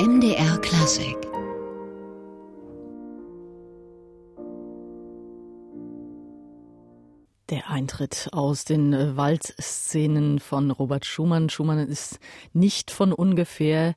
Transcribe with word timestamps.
MDR 0.00 0.56
Klassik 0.62 1.18
Der 7.50 7.68
Eintritt 7.68 8.30
aus 8.32 8.64
den 8.64 8.94
äh, 8.94 9.14
Waldszenen 9.18 10.38
von 10.38 10.70
Robert 10.70 11.04
Schumann. 11.04 11.50
Schumann 11.50 11.86
ist 11.86 12.18
nicht 12.54 12.90
von 12.90 13.12
ungefähr 13.12 13.94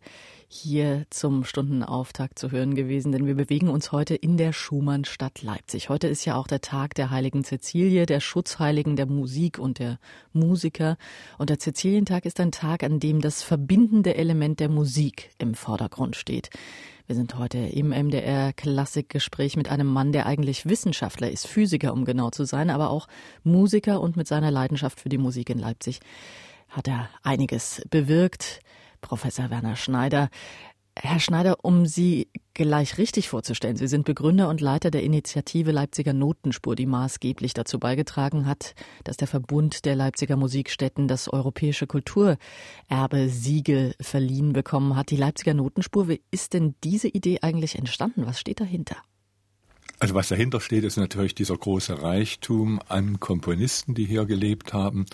hier 0.53 1.05
zum 1.09 1.43
Stundenauftakt 1.43 2.37
zu 2.37 2.51
hören 2.51 2.75
gewesen, 2.75 3.11
denn 3.11 3.25
wir 3.25 3.35
bewegen 3.35 3.69
uns 3.69 3.91
heute 3.91 4.13
in 4.13 4.37
der 4.37 4.53
Schumannstadt 4.53 5.41
Leipzig. 5.41 5.89
Heute 5.89 6.07
ist 6.07 6.25
ja 6.25 6.35
auch 6.35 6.45
der 6.45 6.61
Tag 6.61 6.93
der 6.93 7.09
heiligen 7.09 7.43
Cäcilie, 7.43 8.05
der 8.05 8.19
Schutzheiligen 8.19 8.95
der 8.95 9.07
Musik 9.07 9.57
und 9.57 9.79
der 9.79 9.97
Musiker. 10.31 10.97
Und 11.37 11.49
der 11.49 11.57
Cäcilientag 11.59 12.25
ist 12.25 12.39
ein 12.39 12.51
Tag, 12.51 12.83
an 12.83 12.99
dem 12.99 13.19
das 13.19 13.41
verbindende 13.41 14.15
Element 14.15 14.59
der 14.59 14.69
Musik 14.69 15.31
im 15.39 15.55
Vordergrund 15.55 16.15
steht. 16.15 16.49
Wir 17.07 17.15
sind 17.15 17.37
heute 17.37 17.57
im 17.57 17.89
MDR 17.89 18.53
Klassikgespräch 18.53 19.57
mit 19.57 19.69
einem 19.69 19.87
Mann, 19.87 20.11
der 20.11 20.27
eigentlich 20.27 20.67
Wissenschaftler 20.67 21.31
ist, 21.31 21.47
Physiker, 21.47 21.91
um 21.93 22.05
genau 22.05 22.29
zu 22.29 22.45
sein, 22.45 22.69
aber 22.69 22.91
auch 22.91 23.07
Musiker 23.43 23.99
und 23.99 24.15
mit 24.15 24.27
seiner 24.27 24.51
Leidenschaft 24.51 25.01
für 25.01 25.09
die 25.09 25.17
Musik 25.17 25.49
in 25.49 25.59
Leipzig 25.59 25.99
hat 26.69 26.87
er 26.87 27.09
einiges 27.21 27.81
bewirkt. 27.89 28.61
Professor 29.03 29.51
Werner 29.51 29.75
Schneider. 29.75 30.29
Herr 30.95 31.19
Schneider, 31.19 31.57
um 31.63 31.85
Sie 31.85 32.29
gleich 32.53 32.97
richtig 32.97 33.27
vorzustellen, 33.27 33.75
Sie 33.75 33.87
sind 33.87 34.05
Begründer 34.05 34.47
und 34.47 34.61
Leiter 34.61 34.91
der 34.91 35.03
Initiative 35.03 35.71
Leipziger 35.71 36.13
Notenspur, 36.13 36.75
die 36.75 36.85
maßgeblich 36.85 37.53
dazu 37.53 37.79
beigetragen 37.79 38.45
hat, 38.45 38.75
dass 39.03 39.17
der 39.17 39.27
Verbund 39.27 39.85
der 39.85 39.95
Leipziger 39.95 40.35
Musikstätten 40.35 41.07
das 41.07 41.27
europäische 41.27 41.87
Kulturerbe 41.87 42.37
Siegel 43.27 43.95
verliehen 43.99 44.53
bekommen 44.53 44.95
hat. 44.95 45.09
Die 45.09 45.17
Leipziger 45.17 45.55
Notenspur, 45.55 46.09
wie 46.09 46.21
ist 46.31 46.53
denn 46.53 46.75
diese 46.83 47.07
Idee 47.07 47.39
eigentlich 47.41 47.77
entstanden? 47.77 48.25
Was 48.25 48.39
steht 48.39 48.59
dahinter? 48.59 48.97
Also 49.99 50.15
was 50.15 50.27
dahinter 50.27 50.59
steht, 50.59 50.83
ist 50.83 50.97
natürlich 50.97 51.33
dieser 51.33 51.57
große 51.57 52.01
Reichtum 52.01 52.79
an 52.87 53.19
Komponisten, 53.19 53.95
die 53.95 54.05
hier 54.05 54.25
gelebt 54.25 54.73
haben 54.73 55.05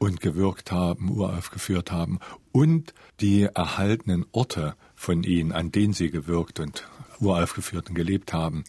und 0.00 0.20
gewirkt 0.22 0.72
haben, 0.72 1.10
uraufgeführt 1.10 1.92
haben 1.92 2.18
und 2.52 2.94
die 3.20 3.42
erhaltenen 3.42 4.24
Orte 4.32 4.74
von 4.94 5.22
ihnen, 5.22 5.52
an 5.52 5.70
denen 5.72 5.92
sie 5.92 6.10
gewirkt 6.10 6.58
und 6.58 6.88
uraufgeführt 7.20 7.90
und 7.90 7.94
gelebt 7.94 8.32
haben. 8.32 8.64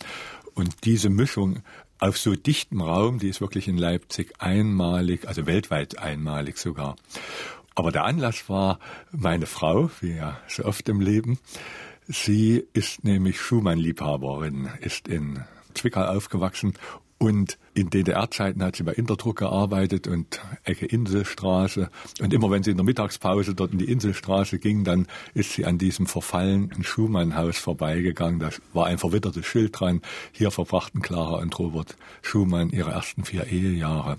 Und 0.53 0.83
diese 0.83 1.09
Mischung 1.09 1.63
auf 1.99 2.17
so 2.17 2.35
dichtem 2.35 2.81
Raum, 2.81 3.17
die 3.17 3.29
ist 3.29 3.39
wirklich 3.39 3.69
in 3.69 3.77
Leipzig 3.77 4.33
einmalig, 4.39 5.25
also 5.25 5.45
weltweit 5.45 5.97
einmalig 5.99 6.57
sogar. 6.57 6.97
Aber 7.75 7.93
der 7.93 8.03
Anlass 8.03 8.49
war 8.49 8.79
meine 9.11 9.45
Frau, 9.45 9.89
wie 10.01 10.15
ja 10.15 10.37
so 10.49 10.65
oft 10.65 10.89
im 10.89 10.99
Leben. 10.99 11.39
Sie 12.07 12.65
ist 12.73 13.05
nämlich 13.05 13.39
Schumann-Liebhaberin, 13.39 14.69
ist 14.81 15.07
in 15.07 15.45
Zwickau 15.75 16.03
aufgewachsen 16.03 16.73
und 17.21 17.59
in 17.75 17.91
DDR-Zeiten 17.91 18.63
hat 18.63 18.77
sie 18.77 18.83
bei 18.83 18.93
Interdruck 18.93 19.37
gearbeitet 19.37 20.07
und 20.07 20.41
Ecke 20.63 20.87
Inselstraße. 20.87 21.91
Und 22.19 22.33
immer 22.33 22.49
wenn 22.49 22.63
sie 22.63 22.71
in 22.71 22.77
der 22.77 22.83
Mittagspause 22.83 23.53
dort 23.53 23.73
in 23.73 23.77
die 23.77 23.91
Inselstraße 23.91 24.57
ging, 24.57 24.83
dann 24.83 25.05
ist 25.35 25.53
sie 25.53 25.65
an 25.65 25.77
diesem 25.77 26.07
verfallenen 26.07 26.83
Schumann-Haus 26.83 27.59
vorbeigegangen. 27.59 28.39
Da 28.39 28.49
war 28.73 28.87
ein 28.87 28.97
verwittertes 28.97 29.45
Schild 29.45 29.79
dran. 29.79 30.01
Hier 30.31 30.49
verbrachten 30.49 31.03
Clara 31.03 31.35
und 31.35 31.57
Robert 31.59 31.95
Schumann 32.23 32.71
ihre 32.71 32.89
ersten 32.89 33.23
vier 33.23 33.45
Ehejahre. 33.45 34.17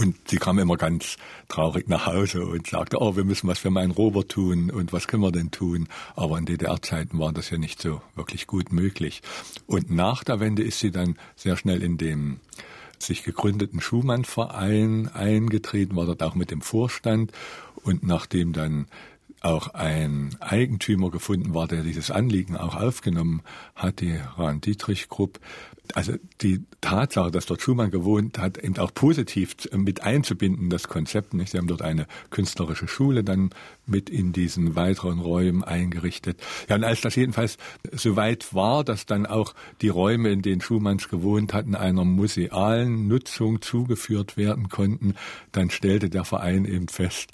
Und 0.00 0.16
sie 0.30 0.38
kam 0.38 0.58
immer 0.58 0.78
ganz 0.78 1.18
traurig 1.48 1.86
nach 1.90 2.06
Hause 2.06 2.46
und 2.46 2.66
sagte, 2.66 3.02
oh, 3.02 3.16
wir 3.16 3.24
müssen 3.24 3.48
was 3.48 3.58
für 3.58 3.68
meinen 3.68 3.90
Robert 3.90 4.30
tun 4.30 4.70
und 4.70 4.94
was 4.94 5.06
können 5.06 5.22
wir 5.22 5.30
denn 5.30 5.50
tun? 5.50 5.88
Aber 6.16 6.38
in 6.38 6.46
DDR-Zeiten 6.46 7.18
war 7.18 7.34
das 7.34 7.50
ja 7.50 7.58
nicht 7.58 7.82
so 7.82 8.00
wirklich 8.14 8.46
gut 8.46 8.72
möglich. 8.72 9.20
Und 9.66 9.90
nach 9.90 10.24
der 10.24 10.40
Wende 10.40 10.62
ist 10.62 10.78
sie 10.78 10.90
dann 10.90 11.18
sehr 11.36 11.58
schnell 11.58 11.82
in 11.82 11.98
dem 11.98 12.40
sich 12.98 13.24
gegründeten 13.24 13.82
Schumann-Verein 13.82 15.08
eingetreten, 15.08 15.96
war 15.96 16.06
dort 16.06 16.22
auch 16.22 16.34
mit 16.34 16.50
dem 16.50 16.62
Vorstand. 16.62 17.30
Und 17.82 18.02
nachdem 18.02 18.54
dann 18.54 18.86
auch 19.40 19.68
ein 19.68 20.36
Eigentümer 20.40 21.10
gefunden 21.10 21.54
war, 21.54 21.66
der 21.66 21.82
dieses 21.82 22.10
Anliegen 22.10 22.56
auch 22.56 22.74
aufgenommen 22.74 23.42
hat, 23.74 24.00
die 24.00 24.16
Rahn-Dietrich-Gruppe. 24.36 25.40
Also 25.94 26.12
die 26.40 26.62
Tatsache, 26.80 27.32
dass 27.32 27.46
dort 27.46 27.62
Schumann 27.62 27.90
gewohnt 27.90 28.38
hat, 28.38 28.58
eben 28.58 28.78
auch 28.78 28.94
positiv 28.94 29.56
mit 29.72 30.02
einzubinden, 30.02 30.70
das 30.70 30.86
Konzept. 30.86 31.34
Nicht? 31.34 31.50
Sie 31.50 31.58
haben 31.58 31.66
dort 31.66 31.82
eine 31.82 32.06
künstlerische 32.30 32.86
Schule 32.86 33.24
dann 33.24 33.50
mit 33.86 34.08
in 34.08 34.32
diesen 34.32 34.76
weiteren 34.76 35.18
Räumen 35.18 35.64
eingerichtet. 35.64 36.40
Ja, 36.68 36.76
und 36.76 36.84
als 36.84 37.00
das 37.00 37.16
jedenfalls 37.16 37.56
soweit 37.92 38.54
war, 38.54 38.84
dass 38.84 39.06
dann 39.06 39.26
auch 39.26 39.54
die 39.80 39.88
Räume, 39.88 40.30
in 40.30 40.42
denen 40.42 40.60
Schumanns 40.60 41.08
gewohnt 41.08 41.54
hatten, 41.54 41.74
einer 41.74 42.04
musealen 42.04 43.08
Nutzung 43.08 43.60
zugeführt 43.60 44.36
werden 44.36 44.68
konnten, 44.68 45.14
dann 45.50 45.70
stellte 45.70 46.08
der 46.08 46.24
Verein 46.24 46.66
eben 46.66 46.86
fest, 46.86 47.32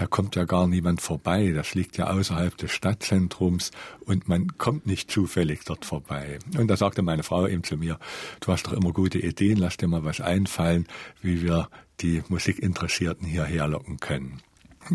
da 0.00 0.06
kommt 0.06 0.34
ja 0.34 0.44
gar 0.44 0.66
niemand 0.66 1.02
vorbei. 1.02 1.52
Das 1.54 1.74
liegt 1.74 1.98
ja 1.98 2.06
außerhalb 2.06 2.56
des 2.56 2.72
Stadtzentrums 2.72 3.70
und 4.06 4.28
man 4.28 4.56
kommt 4.56 4.86
nicht 4.86 5.10
zufällig 5.10 5.60
dort 5.66 5.84
vorbei. 5.84 6.38
Und 6.56 6.68
da 6.68 6.76
sagte 6.78 7.02
meine 7.02 7.22
Frau 7.22 7.46
eben 7.46 7.62
zu 7.64 7.76
mir, 7.76 7.98
du 8.40 8.50
hast 8.50 8.66
doch 8.66 8.72
immer 8.72 8.92
gute 8.92 9.18
Ideen, 9.18 9.58
lass 9.58 9.76
dir 9.76 9.88
mal 9.88 10.02
was 10.02 10.22
einfallen, 10.22 10.88
wie 11.20 11.42
wir 11.42 11.68
die 12.00 12.22
Musikinteressierten 12.30 13.26
hierher 13.26 13.68
locken 13.68 14.00
können. 14.00 14.40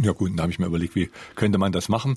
Ja 0.02 0.12
gut, 0.12 0.32
dann 0.32 0.42
habe 0.42 0.52
ich 0.52 0.58
mir 0.58 0.66
überlegt, 0.66 0.96
wie 0.96 1.12
könnte 1.36 1.60
man 1.60 1.72
das 1.72 1.88
machen? 1.88 2.16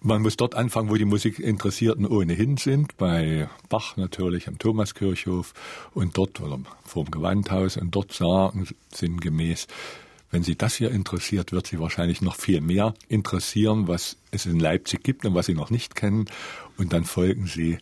Man 0.00 0.20
muss 0.20 0.36
dort 0.36 0.56
anfangen, 0.56 0.90
wo 0.90 0.96
die 0.96 1.04
Musikinteressierten 1.04 2.06
ohnehin 2.06 2.56
sind, 2.56 2.96
bei 2.96 3.48
Bach 3.68 3.96
natürlich 3.96 4.48
am 4.48 4.58
Thomaskirchhof 4.58 5.54
und 5.94 6.18
dort 6.18 6.40
oder 6.40 6.58
vor 6.84 7.04
dem 7.04 7.12
Gewandhaus 7.12 7.76
und 7.76 7.94
dort 7.94 8.12
sagen 8.12 8.66
sinngemäß, 8.92 9.68
wenn 10.36 10.42
Sie 10.42 10.54
das 10.54 10.74
hier 10.74 10.90
interessiert, 10.90 11.52
wird 11.52 11.66
Sie 11.66 11.80
wahrscheinlich 11.80 12.20
noch 12.20 12.36
viel 12.36 12.60
mehr 12.60 12.92
interessieren, 13.08 13.88
was 13.88 14.18
es 14.32 14.44
in 14.44 14.60
Leipzig 14.60 15.02
gibt 15.02 15.24
und 15.24 15.34
was 15.34 15.46
Sie 15.46 15.54
noch 15.54 15.70
nicht 15.70 15.94
kennen. 15.94 16.26
Und 16.76 16.92
dann 16.92 17.04
folgen 17.04 17.46
Sie 17.46 17.78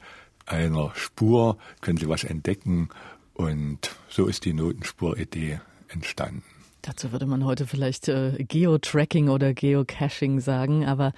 einer 0.47 0.93
Spur, 0.95 1.59
können 1.81 1.99
Sie 1.99 2.09
was 2.09 2.23
entdecken. 2.23 2.91
Und 3.33 3.97
so 4.09 4.27
ist 4.27 4.45
die 4.45 4.53
Notenspur-Idee 4.53 5.63
entstanden. 5.89 6.45
Dazu 6.83 7.11
würde 7.11 7.27
man 7.27 7.45
heute 7.45 7.67
vielleicht 7.67 8.07
äh, 8.07 8.37
Geotracking 8.39 9.31
oder 9.31 9.53
Geocaching 9.53 10.39
sagen, 10.39 10.87
aber 10.87 11.13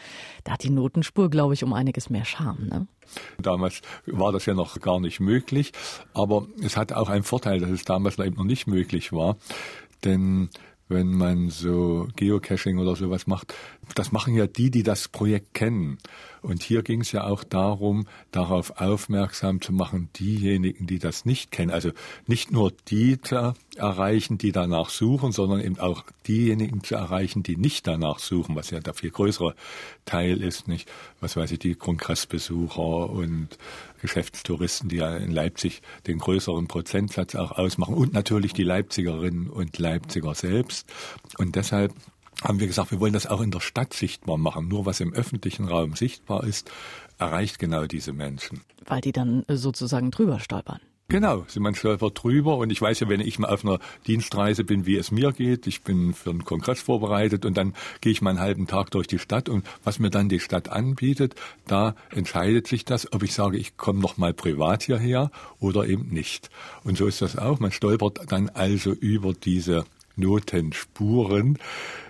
da 0.44 0.52
hat 0.52 0.62
die 0.62 0.70
Notenspur, 0.70 1.28
glaube 1.28 1.52
ich, 1.52 1.62
um 1.62 1.74
einiges 1.74 2.08
mehr 2.08 2.24
Charme. 2.24 2.66
Ne? 2.66 2.86
Damals 3.36 3.82
war 4.06 4.32
das 4.32 4.46
ja 4.46 4.54
noch 4.54 4.80
gar 4.80 5.00
nicht 5.00 5.20
möglich, 5.20 5.72
aber 6.14 6.46
es 6.62 6.78
hat 6.78 6.94
auch 6.94 7.10
einen 7.10 7.24
Vorteil, 7.24 7.60
dass 7.60 7.68
es 7.68 7.84
damals 7.84 8.18
eben 8.18 8.36
noch 8.36 8.44
nicht 8.44 8.66
möglich 8.66 9.12
war, 9.12 9.36
denn 10.02 10.48
wenn 10.88 11.12
man 11.12 11.50
so 11.50 12.08
Geocaching 12.16 12.78
oder 12.78 12.94
sowas 12.94 13.26
macht. 13.26 13.54
Das 13.94 14.12
machen 14.12 14.34
ja 14.34 14.46
die, 14.46 14.70
die 14.70 14.82
das 14.82 15.08
Projekt 15.08 15.54
kennen. 15.54 15.98
Und 16.42 16.62
hier 16.62 16.82
ging 16.82 17.00
es 17.00 17.10
ja 17.10 17.24
auch 17.24 17.42
darum, 17.42 18.06
darauf 18.30 18.80
aufmerksam 18.80 19.60
zu 19.60 19.72
machen, 19.72 20.10
diejenigen, 20.16 20.86
die 20.86 21.00
das 21.00 21.24
nicht 21.24 21.50
kennen. 21.50 21.72
Also 21.72 21.90
nicht 22.26 22.52
nur 22.52 22.72
die 22.88 23.20
zu 23.20 23.54
erreichen, 23.76 24.38
die 24.38 24.52
danach 24.52 24.90
suchen, 24.90 25.32
sondern 25.32 25.60
eben 25.60 25.80
auch 25.80 26.04
diejenigen 26.28 26.84
zu 26.84 26.94
erreichen, 26.94 27.42
die 27.42 27.56
nicht 27.56 27.86
danach 27.86 28.20
suchen, 28.20 28.54
was 28.54 28.70
ja 28.70 28.78
der 28.78 28.94
viel 28.94 29.10
größere 29.10 29.56
Teil 30.04 30.40
ist, 30.40 30.68
nicht? 30.68 30.88
Was 31.20 31.36
weiß 31.36 31.50
ich, 31.50 31.58
die 31.58 31.74
Kongressbesucher 31.74 33.10
und 33.10 33.58
Geschäftstouristen, 34.06 34.88
die 34.88 34.96
ja 34.96 35.16
in 35.16 35.32
Leipzig 35.32 35.82
den 36.06 36.18
größeren 36.18 36.68
Prozentsatz 36.68 37.34
auch 37.34 37.50
ausmachen 37.50 37.94
und 37.94 38.12
natürlich 38.12 38.52
die 38.52 38.62
Leipzigerinnen 38.62 39.50
und 39.50 39.76
Leipziger 39.78 40.32
selbst. 40.36 40.88
Und 41.38 41.56
deshalb 41.56 41.92
haben 42.44 42.60
wir 42.60 42.68
gesagt, 42.68 42.92
wir 42.92 43.00
wollen 43.00 43.12
das 43.12 43.26
auch 43.26 43.40
in 43.40 43.50
der 43.50 43.60
Stadt 43.60 43.94
sichtbar 43.94 44.38
machen. 44.38 44.68
Nur 44.68 44.86
was 44.86 45.00
im 45.00 45.12
öffentlichen 45.12 45.66
Raum 45.66 45.96
sichtbar 45.96 46.44
ist, 46.44 46.70
erreicht 47.18 47.58
genau 47.58 47.86
diese 47.86 48.12
Menschen. 48.12 48.60
Weil 48.84 49.00
die 49.00 49.12
dann 49.12 49.44
sozusagen 49.48 50.12
drüber 50.12 50.38
stolpern. 50.38 50.80
Genau, 51.08 51.46
man 51.60 51.76
stolpert 51.76 52.20
drüber 52.20 52.56
und 52.56 52.72
ich 52.72 52.82
weiß 52.82 52.98
ja, 52.98 53.08
wenn 53.08 53.20
ich 53.20 53.38
mal 53.38 53.50
auf 53.50 53.64
einer 53.64 53.78
Dienstreise 54.08 54.64
bin, 54.64 54.86
wie 54.86 54.96
es 54.96 55.12
mir 55.12 55.30
geht, 55.30 55.68
ich 55.68 55.82
bin 55.82 56.14
für 56.14 56.30
einen 56.30 56.44
Kongress 56.44 56.80
vorbereitet 56.80 57.44
und 57.44 57.56
dann 57.56 57.74
gehe 58.00 58.10
ich 58.10 58.22
mal 58.22 58.30
einen 58.30 58.40
halben 58.40 58.66
Tag 58.66 58.90
durch 58.90 59.06
die 59.06 59.20
Stadt 59.20 59.48
und 59.48 59.64
was 59.84 60.00
mir 60.00 60.10
dann 60.10 60.28
die 60.28 60.40
Stadt 60.40 60.68
anbietet, 60.68 61.36
da 61.68 61.94
entscheidet 62.10 62.66
sich 62.66 62.84
das, 62.84 63.12
ob 63.12 63.22
ich 63.22 63.34
sage, 63.34 63.56
ich 63.56 63.76
komme 63.76 64.00
noch 64.00 64.16
mal 64.16 64.34
privat 64.34 64.82
hierher 64.82 65.30
oder 65.60 65.86
eben 65.86 66.08
nicht. 66.08 66.50
Und 66.82 66.98
so 66.98 67.06
ist 67.06 67.22
das 67.22 67.38
auch, 67.38 67.60
man 67.60 67.70
stolpert 67.70 68.20
dann 68.32 68.48
also 68.48 68.90
über 68.90 69.32
diese 69.32 69.84
Notenspuren. 70.16 71.58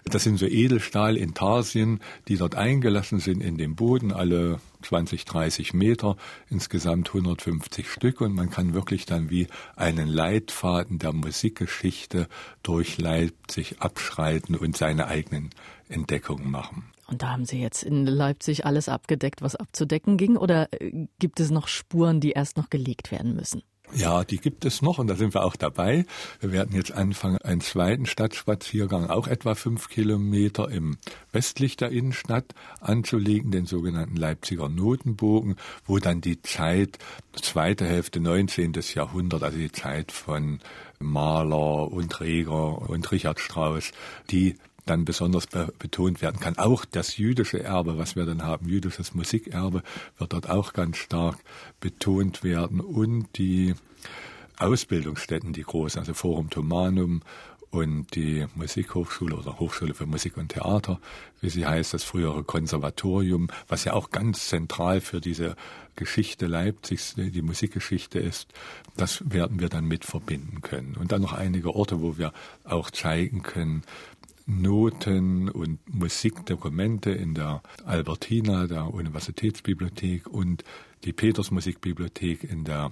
Das 0.04 0.24
sind 0.24 0.38
so 0.38 0.46
Edelstahlintarsien, 0.46 2.00
die 2.28 2.36
dort 2.36 2.54
eingelassen 2.54 3.18
sind 3.18 3.42
in 3.42 3.58
den 3.58 3.74
Boden, 3.74 4.12
alle 4.12 4.60
20, 4.82 5.24
30 5.24 5.74
Meter, 5.74 6.16
insgesamt 6.48 7.08
150 7.08 7.90
Stück 7.90 8.20
und 8.20 8.34
man 8.34 8.50
kann 8.50 8.74
wirklich 8.74 9.04
dann 9.04 9.30
wie 9.30 9.48
einen 9.74 10.08
Leitfaden 10.08 10.98
der 10.98 11.12
Musikgeschichte 11.12 12.28
durch 12.62 12.98
Leipzig 12.98 13.80
abschreiten 13.80 14.54
und 14.54 14.76
seine 14.76 15.08
eigenen 15.08 15.50
Entdeckungen 15.88 16.50
machen. 16.50 16.84
Und 17.08 17.22
da 17.22 17.30
haben 17.30 17.44
Sie 17.44 17.60
jetzt 17.60 17.84
in 17.84 18.04
Leipzig 18.04 18.66
alles 18.66 18.88
abgedeckt, 18.88 19.40
was 19.40 19.54
abzudecken 19.54 20.16
ging, 20.16 20.36
oder 20.36 20.68
äh, 20.72 21.06
gibt 21.18 21.38
es 21.40 21.50
noch 21.50 21.68
Spuren, 21.68 22.20
die 22.20 22.32
erst 22.32 22.56
noch 22.56 22.68
gelegt 22.68 23.12
werden 23.12 23.34
müssen? 23.34 23.62
Ja, 23.94 24.24
die 24.24 24.38
gibt 24.38 24.64
es 24.64 24.82
noch 24.82 24.98
und 24.98 25.06
da 25.06 25.14
sind 25.14 25.32
wir 25.32 25.44
auch 25.44 25.54
dabei. 25.54 26.06
Wir 26.40 26.52
werden 26.52 26.74
jetzt 26.74 26.92
anfangen, 26.92 27.38
einen 27.38 27.60
zweiten 27.60 28.06
Stadtspaziergang, 28.06 29.08
auch 29.10 29.28
etwa 29.28 29.54
fünf 29.54 29.88
Kilometer 29.88 30.68
im 30.70 30.98
westlich 31.32 31.76
der 31.76 31.90
Innenstadt 31.90 32.46
anzulegen, 32.80 33.52
den 33.52 33.66
sogenannten 33.66 34.16
Leipziger 34.16 34.68
Notenbogen, 34.68 35.56
wo 35.86 35.98
dann 35.98 36.20
die 36.20 36.42
Zeit, 36.42 36.98
zweite 37.40 37.86
Hälfte 37.86 38.20
19. 38.20 38.72
Jahrhundert, 38.94 39.42
also 39.44 39.56
die 39.56 39.72
Zeit 39.72 40.10
von 40.10 40.58
Maler 40.98 41.90
und 41.90 42.20
Reger 42.20 42.90
und 42.90 43.10
Richard 43.12 43.38
Strauss, 43.38 43.92
die 44.30 44.56
dann 44.86 45.04
besonders 45.04 45.46
be 45.46 45.72
betont 45.78 46.22
werden 46.22 46.40
kann. 46.40 46.56
Auch 46.58 46.84
das 46.84 47.16
jüdische 47.16 47.62
Erbe, 47.62 47.98
was 47.98 48.16
wir 48.16 48.24
dann 48.24 48.42
haben, 48.42 48.68
jüdisches 48.68 49.14
Musikerbe, 49.14 49.82
wird 50.18 50.32
dort 50.32 50.48
auch 50.48 50.72
ganz 50.72 50.96
stark 50.96 51.38
betont 51.80 52.42
werden 52.42 52.80
und 52.80 53.26
die 53.36 53.74
Ausbildungsstätten, 54.58 55.52
die 55.52 55.62
großen, 55.62 55.98
also 55.98 56.14
Forum 56.14 56.48
Thomanum 56.48 57.22
und 57.70 58.14
die 58.14 58.46
Musikhochschule 58.54 59.36
oder 59.36 59.58
Hochschule 59.58 59.92
für 59.92 60.06
Musik 60.06 60.36
und 60.36 60.48
Theater, 60.48 61.00
wie 61.40 61.50
sie 61.50 61.66
heißt, 61.66 61.92
das 61.92 62.04
frühere 62.04 62.42
Konservatorium, 62.44 63.48
was 63.68 63.84
ja 63.84 63.92
auch 63.92 64.10
ganz 64.10 64.48
zentral 64.48 65.00
für 65.00 65.20
diese 65.20 65.56
Geschichte 65.94 66.46
Leipzigs, 66.46 67.14
die 67.16 67.42
Musikgeschichte 67.42 68.18
ist, 68.18 68.52
das 68.96 69.22
werden 69.30 69.60
wir 69.60 69.68
dann 69.68 69.86
mit 69.86 70.04
verbinden 70.04 70.60
können. 70.62 70.94
Und 70.94 71.12
dann 71.12 71.22
noch 71.22 71.32
einige 71.32 71.74
Orte, 71.74 72.02
wo 72.02 72.18
wir 72.18 72.32
auch 72.64 72.90
zeigen 72.90 73.42
können, 73.42 73.82
Noten 74.46 75.48
und 75.48 75.78
Musikdokumente 75.92 77.10
in 77.10 77.34
der 77.34 77.62
Albertina, 77.84 78.66
der 78.66 78.94
Universitätsbibliothek 78.94 80.28
und 80.28 80.64
die 81.04 81.12
Petersmusikbibliothek 81.12 82.44
in 82.44 82.64
der 82.64 82.90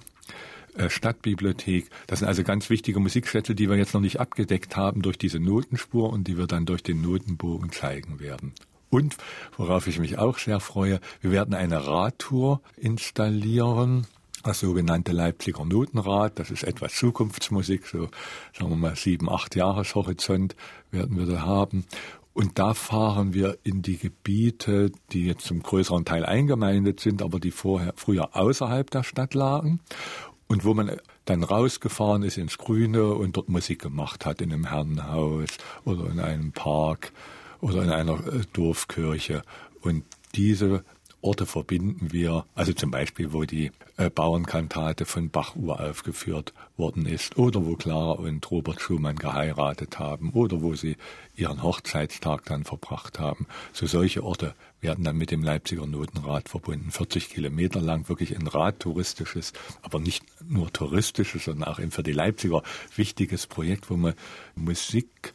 äh, 0.75 0.89
Stadtbibliothek. 0.89 1.89
Das 2.07 2.19
sind 2.19 2.27
also 2.27 2.43
ganz 2.43 2.69
wichtige 2.69 2.99
Musikschätze, 2.99 3.55
die 3.55 3.69
wir 3.69 3.77
jetzt 3.77 3.93
noch 3.93 4.01
nicht 4.01 4.19
abgedeckt 4.19 4.75
haben 4.75 5.01
durch 5.01 5.17
diese 5.17 5.39
Notenspur 5.39 6.11
und 6.11 6.27
die 6.27 6.37
wir 6.37 6.47
dann 6.47 6.65
durch 6.65 6.83
den 6.83 7.01
Notenbogen 7.01 7.71
zeigen 7.71 8.19
werden. 8.19 8.53
Und 8.89 9.15
worauf 9.57 9.87
ich 9.87 9.99
mich 9.99 10.17
auch 10.17 10.37
sehr 10.37 10.59
freue, 10.59 10.99
wir 11.21 11.31
werden 11.31 11.53
eine 11.53 11.87
Radtour 11.87 12.61
installieren 12.77 14.07
das 14.45 14.59
sogenannte 14.59 15.11
Leipziger 15.11 15.65
Notenrad. 15.65 16.39
Das 16.39 16.51
ist 16.51 16.63
etwas 16.63 16.93
Zukunftsmusik, 16.95 17.87
so 17.87 18.09
sagen 18.53 18.69
wir 18.69 18.75
mal 18.75 18.95
sieben, 18.95 19.29
acht 19.29 19.55
Jahreshorizont 19.55 20.55
werden 20.91 21.17
wir 21.17 21.25
da 21.25 21.41
haben. 21.41 21.85
Und 22.33 22.59
da 22.59 22.73
fahren 22.73 23.33
wir 23.33 23.57
in 23.63 23.81
die 23.81 23.97
Gebiete, 23.97 24.91
die 25.11 25.25
jetzt 25.25 25.45
zum 25.45 25.63
größeren 25.63 26.05
Teil 26.05 26.25
eingemeindet 26.25 26.99
sind, 26.99 27.21
aber 27.21 27.39
die 27.39 27.51
vorher, 27.51 27.93
früher 27.95 28.35
außerhalb 28.35 28.91
der 28.91 29.03
Stadt 29.03 29.33
lagen. 29.33 29.79
Und 30.47 30.63
wo 30.63 30.73
man 30.73 30.97
dann 31.23 31.43
rausgefahren 31.43 32.21
ist 32.21 32.37
ins 32.37 32.57
Grüne 32.57 33.13
und 33.15 33.37
dort 33.37 33.49
Musik 33.49 33.81
gemacht 33.81 34.25
hat, 34.25 34.41
in 34.41 34.53
einem 34.53 34.67
Herrenhaus 34.67 35.49
oder 35.85 36.07
in 36.11 36.19
einem 36.19 36.51
Park 36.51 37.13
oder 37.61 37.81
in 37.81 37.89
einer 37.89 38.19
äh, 38.27 38.41
Dorfkirche. 38.53 39.41
Und 39.81 40.03
diese 40.35 40.83
Orte 41.25 41.47
verbinden 41.47 42.13
wir, 42.13 42.45
also 42.53 42.71
zum 42.71 42.91
Beispiel, 42.91 43.33
wo 43.33 43.45
die 43.45 43.71
äh, 43.97 44.11
Bauernkantate 44.11 45.05
von 45.05 45.31
Bach 45.31 45.55
uraufgeführt 45.55 46.53
worden 46.77 47.07
ist 47.07 47.37
oder 47.37 47.65
wo 47.65 47.75
Clara 47.75 48.11
und 48.11 48.49
Robert 48.51 48.79
Schumann 48.79 49.15
geheiratet 49.15 49.97
haben 49.97 50.29
oder 50.31 50.61
wo 50.61 50.75
sie 50.75 50.97
ihren 51.35 51.63
Hochzeitstag 51.63 52.45
dann 52.45 52.63
verbracht 52.63 53.17
haben. 53.19 53.47
So 53.73 53.87
solche 53.87 54.23
Orte 54.23 54.53
werden 54.81 55.03
dann 55.03 55.17
mit 55.17 55.31
dem 55.31 55.41
Leipziger 55.41 55.87
Notenrad 55.87 56.47
verbunden. 56.47 56.91
40 56.91 57.29
Kilometer 57.29 57.81
lang, 57.81 58.07
wirklich 58.07 58.37
ein 58.37 58.45
Radtouristisches, 58.45 59.53
aber 59.81 59.99
nicht 59.99 60.23
nur 60.47 60.71
touristisches, 60.71 61.45
sondern 61.45 61.67
auch 61.67 61.79
für 61.89 62.03
die 62.03 62.11
Leipziger 62.11 62.61
wichtiges 62.95 63.47
Projekt, 63.47 63.89
wo 63.89 63.97
man 63.97 64.13
Musik 64.55 65.33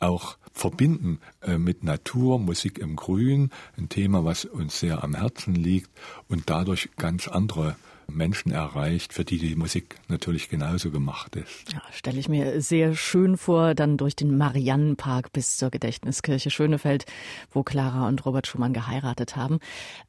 auch 0.00 0.36
verbinden 0.56 1.20
äh, 1.42 1.58
mit 1.58 1.84
Natur, 1.84 2.38
Musik 2.38 2.78
im 2.78 2.96
Grün, 2.96 3.50
ein 3.76 3.90
Thema, 3.90 4.24
was 4.24 4.46
uns 4.46 4.80
sehr 4.80 5.04
am 5.04 5.14
Herzen 5.14 5.54
liegt 5.54 5.90
und 6.28 6.48
dadurch 6.48 6.88
ganz 6.96 7.28
andere 7.28 7.76
Menschen 8.08 8.52
erreicht, 8.52 9.12
für 9.12 9.24
die 9.24 9.38
die 9.38 9.54
Musik 9.54 9.96
natürlich 10.08 10.48
genauso 10.48 10.90
gemacht 10.90 11.36
ist. 11.36 11.72
Ja, 11.72 11.82
stelle 11.92 12.18
ich 12.18 12.28
mir 12.28 12.60
sehr 12.62 12.94
schön 12.94 13.36
vor, 13.36 13.74
dann 13.74 13.96
durch 13.98 14.16
den 14.16 14.38
Mariannenpark 14.38 15.32
bis 15.32 15.56
zur 15.56 15.70
Gedächtniskirche 15.70 16.50
Schönefeld, 16.50 17.04
wo 17.50 17.62
Clara 17.62 18.08
und 18.08 18.24
Robert 18.24 18.46
Schumann 18.46 18.72
geheiratet 18.72 19.36
haben. 19.36 19.58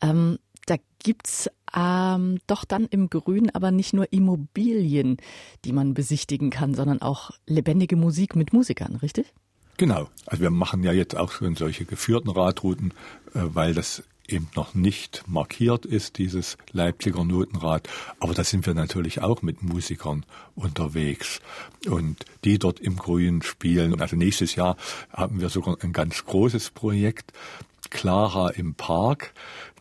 Ähm, 0.01 0.37
da 0.65 0.75
gibt's 1.03 1.49
ähm, 1.75 2.37
doch 2.47 2.63
dann 2.63 2.85
im 2.85 3.09
Grün 3.09 3.49
aber 3.53 3.71
nicht 3.71 3.93
nur 3.93 4.13
Immobilien, 4.13 5.17
die 5.65 5.73
man 5.73 5.93
besichtigen 5.93 6.51
kann, 6.51 6.73
sondern 6.73 7.01
auch 7.01 7.31
lebendige 7.47 7.95
Musik 7.95 8.35
mit 8.35 8.53
Musikern, 8.53 8.95
richtig? 8.97 9.33
Genau. 9.77 10.09
Also 10.25 10.41
wir 10.41 10.49
machen 10.49 10.83
ja 10.83 10.91
jetzt 10.91 11.15
auch 11.15 11.31
schon 11.31 11.55
solche 11.55 11.85
geführten 11.85 12.29
Radrouten, 12.29 12.91
äh, 13.33 13.41
weil 13.41 13.73
das 13.73 14.03
eben 14.27 14.49
noch 14.55 14.73
nicht 14.73 15.23
markiert 15.27 15.85
ist, 15.85 16.17
dieses 16.17 16.57
Leipziger 16.71 17.23
Notenrad. 17.23 17.87
Aber 18.19 18.33
da 18.33 18.43
sind 18.43 18.65
wir 18.65 18.73
natürlich 18.73 19.21
auch 19.21 19.41
mit 19.41 19.63
Musikern 19.63 20.25
unterwegs 20.55 21.39
und 21.87 22.25
die 22.43 22.59
dort 22.59 22.79
im 22.79 22.97
Grün 22.97 23.41
spielen. 23.41 24.01
Also 24.01 24.15
nächstes 24.15 24.55
Jahr 24.55 24.75
haben 25.11 25.39
wir 25.39 25.49
sogar 25.49 25.77
ein 25.81 25.93
ganz 25.93 26.25
großes 26.25 26.71
Projekt, 26.71 27.31
Clara 27.89 28.49
im 28.49 28.73
Park. 28.73 29.33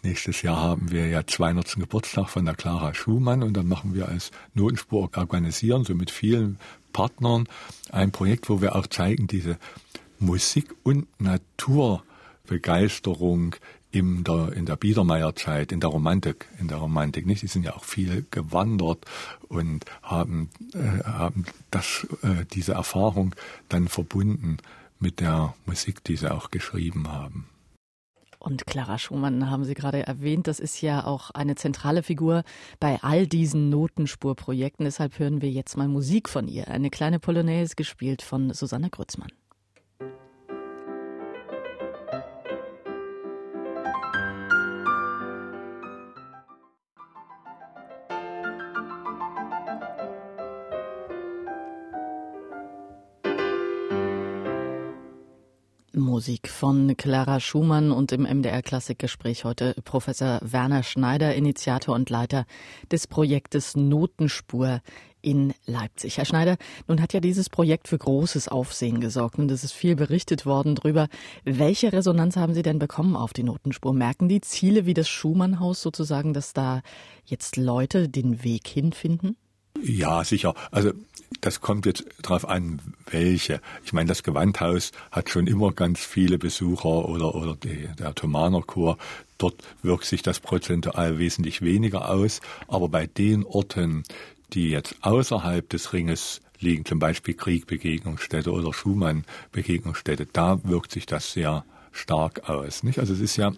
Nächstes 0.03 0.43
Jahr 0.43 0.61
haben 0.61 0.93
wir 0.93 1.09
ja 1.09 1.27
200. 1.27 1.75
Geburtstag 1.77 2.29
von 2.29 2.45
der 2.45 2.55
Clara 2.55 2.95
Schumann 2.95 3.43
und 3.43 3.55
dann 3.55 3.67
machen 3.67 3.95
wir 3.95 4.09
als 4.09 4.31
Notenspur 4.55 5.11
organisieren, 5.17 5.83
so 5.83 5.95
mit 5.95 6.13
vielen 6.13 6.59
Partnern, 6.93 7.49
ein 7.91 8.13
Projekt, 8.13 8.49
wo 8.49 8.63
wir 8.63 8.77
auch 8.77 8.87
zeigen, 8.87 9.27
diese 9.27 9.59
Musik- 10.19 10.75
und 10.83 11.07
Naturbegeisterung 11.21 13.55
in 13.91 14.25
der, 14.25 14.53
in 14.53 14.67
der 14.67 14.77
Biedermeierzeit, 14.77 15.73
in 15.73 15.81
der 15.81 15.91
Romantik, 15.91 16.47
in 16.59 16.69
der 16.69 16.79
Romantik, 16.79 17.27
nicht? 17.27 17.43
Die 17.43 17.47
sind 17.47 17.65
ja 17.65 17.75
auch 17.75 17.85
viel 17.85 18.27
gewandert 18.31 19.05
und 19.49 19.85
haben, 20.03 20.51
äh, 20.75 21.05
haben 21.05 21.45
das, 21.71 22.07
äh, 22.23 22.45
diese 22.53 22.73
Erfahrung 22.73 23.35
dann 23.69 23.89
verbunden 23.89 24.59
mit 24.99 25.21
der 25.21 25.55
Musik, 25.65 26.05
die 26.05 26.17
sie 26.17 26.31
auch 26.31 26.51
geschrieben 26.51 27.09
haben. 27.09 27.49
Und 28.39 28.67
Clara 28.67 28.99
Schumann 28.99 29.51
haben 29.51 29.65
Sie 29.65 29.75
gerade 29.75 30.07
erwähnt, 30.07 30.47
das 30.47 30.61
ist 30.61 30.81
ja 30.81 31.05
auch 31.05 31.31
eine 31.31 31.57
zentrale 31.57 32.05
Figur 32.05 32.45
bei 32.79 33.03
all 33.03 33.27
diesen 33.27 33.71
Notenspurprojekten. 33.71 34.85
Deshalb 34.85 35.19
hören 35.19 35.43
wir 35.43 35.51
jetzt 35.51 35.77
mal 35.77 35.89
Musik 35.89 36.29
von 36.29 36.47
ihr. 36.47 36.69
Eine 36.69 36.91
kleine 36.91 37.19
Polonaise 37.19 37.75
gespielt 37.75 38.23
von 38.23 38.53
Susanne 38.53 38.91
Grützmann. 38.91 39.31
Von 56.57 56.97
Clara 56.97 57.39
Schumann 57.39 57.93
und 57.93 58.13
im 58.13 58.23
MDR 58.23 58.63
Klassikgespräch 58.63 59.45
heute 59.45 59.75
Professor 59.85 60.41
Werner 60.43 60.83
Schneider, 60.83 61.35
Initiator 61.35 61.95
und 61.95 62.09
Leiter 62.09 62.47
des 62.91 63.07
Projektes 63.07 63.77
Notenspur 63.77 64.81
in 65.21 65.53
Leipzig. 65.67 66.17
Herr 66.17 66.25
Schneider, 66.25 66.57
nun 66.89 67.03
hat 67.03 67.13
ja 67.13 67.21
dieses 67.21 67.51
Projekt 67.51 67.89
für 67.89 67.99
großes 67.99 68.49
Aufsehen 68.49 69.01
gesorgt 69.01 69.39
und 69.39 69.51
es 69.51 69.65
ist 69.65 69.73
viel 69.73 69.97
berichtet 69.97 70.47
worden 70.47 70.77
darüber. 70.77 71.09
Welche 71.45 71.93
Resonanz 71.93 72.37
haben 72.37 72.55
Sie 72.55 72.63
denn 72.63 72.79
bekommen 72.79 73.17
auf 73.17 73.35
die 73.35 73.43
Notenspur? 73.43 73.93
Merken 73.93 74.27
die 74.31 74.41
Ziele 74.41 74.87
wie 74.87 74.95
das 74.95 75.11
Schumannhaus 75.11 75.83
sozusagen, 75.83 76.33
dass 76.33 76.55
da 76.55 76.81
jetzt 77.27 77.57
Leute 77.57 78.09
den 78.09 78.45
Weg 78.45 78.67
hinfinden? 78.67 79.37
Ja, 79.83 80.25
sicher. 80.25 80.55
Also 80.71 80.93
das 81.41 81.61
kommt 81.61 81.87
jetzt 81.87 82.05
darauf 82.23 82.49
an, 82.49 82.81
welche. 83.11 83.61
Ich 83.85 83.93
meine, 83.93 84.09
das 84.09 84.23
Gewandhaus 84.23 84.93
hat 85.11 85.31
schon 85.31 85.47
immer 85.47 85.73
ganz 85.73 86.01
viele 86.01 86.39
Besucher 86.39 87.09
oder, 87.09 87.35
oder 87.35 87.57
die, 87.57 87.89
der 87.99 88.15
Thomaner 88.15 88.63
Chor. 88.63 88.99
Dort 89.39 89.57
wirkt 89.83 90.05
sich 90.05 90.23
das 90.23 90.41
prozentual 90.41 91.19
wesentlich 91.19 91.63
weniger 91.63 92.11
aus. 92.11 92.41
Aber 92.69 92.89
bei 92.89 93.07
den 93.07 93.45
Orten, 93.45 94.05
die 94.53 94.71
jetzt 94.71 94.97
außerhalb 95.03 95.69
des 95.69 95.93
Ringes 95.93 96.41
liegen, 96.59 96.85
zum 96.85 96.99
Beispiel 96.99 97.35
Krieg 97.35 97.67
Begegnungsstätte 97.67 98.51
oder 98.53 98.73
Schumann 98.73 99.25
Begegnungsstätte, 99.53 100.27
da 100.33 100.61
wirkt 100.65 100.93
sich 100.93 101.07
das 101.07 101.33
sehr 101.33 101.65
stark 101.93 102.49
aus. 102.49 102.83
Nicht? 102.83 102.99
Also 102.99 103.13
es 103.13 103.21
ist 103.21 103.37
ja 103.37 103.53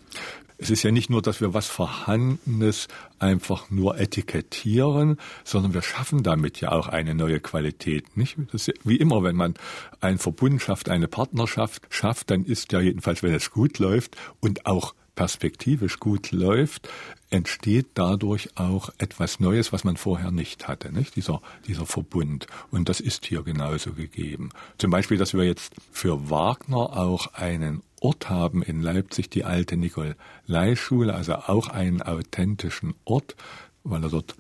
es 0.59 0.71
ist 0.71 0.83
ja 0.83 0.91
nicht 0.91 1.09
nur, 1.09 1.23
dass 1.23 1.41
wir 1.41 1.55
was 1.55 1.69
Vorhandenes 1.69 2.89
einfach 3.21 3.71
nur 3.71 3.99
etikettieren, 3.99 5.19
sondern 5.45 5.73
wir 5.73 5.83
schaffen 5.83 6.25
damit 6.25 6.61
ja 6.61 6.73
auch 6.73 6.89
eine 6.89 7.15
neue 7.15 7.39
Qualität. 7.39 8.17
Nicht? 8.17 8.37
Ja, 8.53 8.75
wie 8.85 8.97
immer, 8.97 9.23
wenn 9.23 9.37
man 9.37 9.55
einen 10.01 10.19
Verbund 10.19 10.61
schafft, 10.61 10.89
eine 10.89 11.07
Partnerschaft 11.07 11.83
schafft, 11.91 12.31
dann 12.31 12.45
ist 12.45 12.73
ja 12.73 12.81
jedenfalls, 12.81 13.23
wenn 13.23 13.35
es 13.35 13.53
gut 13.53 13.79
läuft 13.79 14.17
und 14.41 14.67
auch 14.67 14.95
perspektivisch 15.19 15.99
gut 15.99 16.31
läuft, 16.31 16.89
entsteht 17.29 17.89
dadurch 17.95 18.57
auch 18.57 18.91
etwas 18.99 19.41
Neues, 19.41 19.73
was 19.73 19.83
man 19.83 19.97
vorher 19.97 20.31
nicht 20.31 20.69
hatte, 20.69 20.93
nicht? 20.93 21.17
Dieser, 21.17 21.43
dieser 21.67 21.87
Verbund. 21.87 22.47
Und 22.71 22.89
das 22.89 23.01
ist 23.01 23.27
hier 23.27 23.43
genauso 23.43 23.95
gegeben. 23.95 24.51
Zum 24.79 24.93
Beispiel, 24.93 25.19
dass 25.19 25.35
wir 25.35 25.43
jetzt 25.43 25.75
für 25.91 26.31
Wagner 26.31 26.97
auch 26.97 27.35
einen 27.35 27.83
Ort 28.01 28.31
haben 28.31 28.63
in 28.63 28.81
Leipzig, 28.81 29.29
die 29.29 29.43
alte 29.43 29.77
Nikolaischule, 29.77 31.13
also 31.13 31.35
auch 31.35 31.67
einen 31.67 32.01
authentischen 32.01 32.95
Ort, 33.05 33.35
weil 33.83 34.05
er 34.05 34.11
dort 34.11 34.37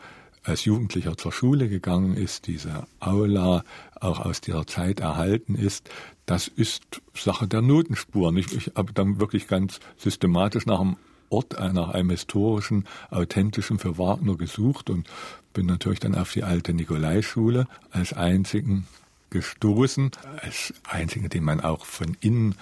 als 0.49 0.64
Jugendlicher 0.64 1.17
zur 1.17 1.33
Schule 1.33 1.69
gegangen 1.69 2.17
ist, 2.17 2.47
diese 2.47 2.87
Aula 3.00 3.64
auch 4.00 4.21
aus 4.21 4.40
dieser 4.40 4.67
Zeit 4.67 5.00
erhalten 5.00 5.55
ist, 5.55 5.90
das 6.26 6.49
ist 6.49 7.00
Sache 7.14 7.47
der 7.47 7.62
Notenspuren. 7.62 8.37
Ich, 8.37 8.52
ich 8.55 8.73
habe 8.75 8.93
dann 8.93 9.21
wirklich 9.21 9.49
ganz 9.49 9.81
systematisch 9.97 10.67
nach 10.67 10.81
einem 10.81 10.97
Ort, 11.31 11.55
äh, 11.55 11.73
nach 11.73 11.90
einem 11.90 12.11
historischen, 12.11 12.87
authentischen 13.11 13.78
für 13.78 13.99
Wagner 13.99 14.37
gesucht 14.37 14.90
und 14.90 15.07
bin 15.52 15.67
natürlich 15.67 16.00
dann 16.00 16.14
auf 16.14 16.33
die 16.33 16.45
alte 16.45 16.73
Nikolaischule 16.73 17.67
als 17.90 18.12
einzigen 18.12 18.87
gestoßen, 19.31 20.11
als 20.40 20.73
einzigen, 20.88 21.28
den 21.28 21.45
man 21.45 21.61
auch 21.61 21.85
von 21.85 22.17
innen 22.21 22.55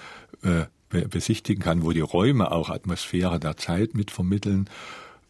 äh, 0.43 0.65
besichtigen 0.89 1.61
kann, 1.61 1.83
wo 1.83 1.91
die 1.91 2.01
Räume 2.01 2.51
auch 2.51 2.69
Atmosphäre 2.69 3.39
der 3.39 3.57
Zeit 3.57 3.93
mit 3.93 4.11
vermitteln. 4.11 4.69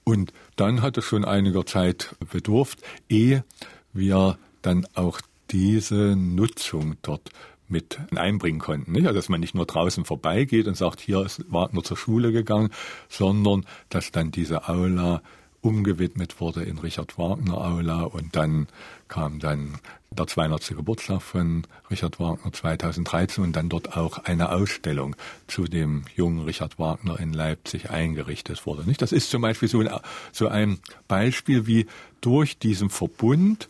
Und 0.08 0.32
dann 0.56 0.82
hat 0.82 0.98
es 0.98 1.04
schon 1.04 1.26
einiger 1.26 1.66
Zeit 1.66 2.16
bedurft, 2.32 2.80
ehe 3.10 3.44
wir 3.92 4.38
dann 4.62 4.88
auch 4.94 5.20
diese 5.52 6.16
Nutzung 6.16 6.96
dort 7.02 7.30
mit 7.68 8.00
einbringen 8.16 8.60
konnten. 8.60 8.94
Nicht? 8.94 9.06
Also 9.06 9.18
dass 9.18 9.28
man 9.28 9.42
nicht 9.42 9.54
nur 9.54 9.66
draußen 9.66 10.06
vorbeigeht 10.06 10.66
und 10.70 10.78
sagt, 10.78 11.02
hier 11.02 11.26
ist 11.26 11.44
Wagner 11.52 11.84
zur 11.84 11.98
Schule 11.98 12.32
gegangen, 12.32 12.70
sondern 13.10 13.66
dass 13.90 14.14
dann 14.14 14.32
diese 14.32 14.70
Aula 14.70 15.22
umgewidmet 15.68 16.40
wurde 16.40 16.64
in 16.64 16.80
Richard 16.80 17.18
Wagner 17.18 17.58
Aula 17.58 18.04
und 18.04 18.38
dann 18.38 18.68
kam 19.10 19.40
dann 19.40 19.80
der 20.12 20.26
200. 20.26 20.70
Geburtstag 20.70 21.22
von 21.22 21.68
Richard 21.92 22.22
Wagner 22.22 22.54
2013 22.54 23.44
und 23.44 23.54
dann 23.54 23.68
dort 23.68 23.98
auch 23.98 24.20
eine 24.20 24.54
Ausstellung 24.54 25.18
zu 25.48 25.66
dem 25.66 26.06
jungen 26.16 26.46
Richard 26.46 26.80
Wagner 26.80 27.20
in 27.20 27.34
Leipzig 27.34 27.90
eingerichtet 27.90 28.66
wurde. 28.66 28.86
Nicht? 28.86 29.02
Das 29.02 29.12
ist 29.12 29.30
zum 29.30 29.42
Beispiel 29.42 29.68
so 29.68 29.82
ein, 29.82 29.90
so 30.32 30.48
ein 30.48 30.80
Beispiel, 31.10 31.68
wie 31.68 31.86
durch 32.22 32.58
diesen 32.58 32.90
Verbund 32.90 33.68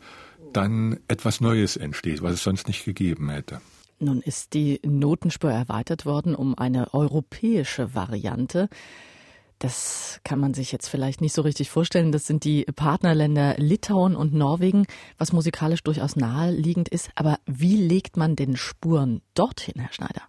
dann 0.54 1.00
etwas 1.08 1.42
Neues 1.42 1.78
entsteht, 1.78 2.22
was 2.22 2.34
es 2.34 2.44
sonst 2.44 2.68
nicht 2.68 2.86
gegeben 2.86 3.30
hätte. 3.30 3.60
Nun 4.00 4.22
ist 4.22 4.54
die 4.54 4.80
Notenspur 4.86 5.52
erweitert 5.52 6.06
worden 6.06 6.36
um 6.36 6.56
eine 6.56 6.94
europäische 6.94 7.96
Variante. 7.96 8.70
Das 9.60 10.20
kann 10.24 10.40
man 10.40 10.54
sich 10.54 10.72
jetzt 10.72 10.88
vielleicht 10.88 11.20
nicht 11.20 11.34
so 11.34 11.42
richtig 11.42 11.70
vorstellen. 11.70 12.12
Das 12.12 12.28
sind 12.28 12.44
die 12.44 12.66
Partnerländer 12.66 13.56
Litauen 13.58 14.16
und 14.16 14.34
Norwegen, 14.34 14.86
was 15.18 15.34
musikalisch 15.34 15.82
durchaus 15.82 16.16
naheliegend 16.16 16.90
ist. 16.90 17.10
Aber 17.16 17.40
wie 17.46 17.76
legt 17.76 18.18
man 18.18 18.36
denn 18.36 18.56
Spuren 18.56 19.22
dorthin, 19.34 19.82
Herr 19.82 19.94
Schneider? 19.94 20.22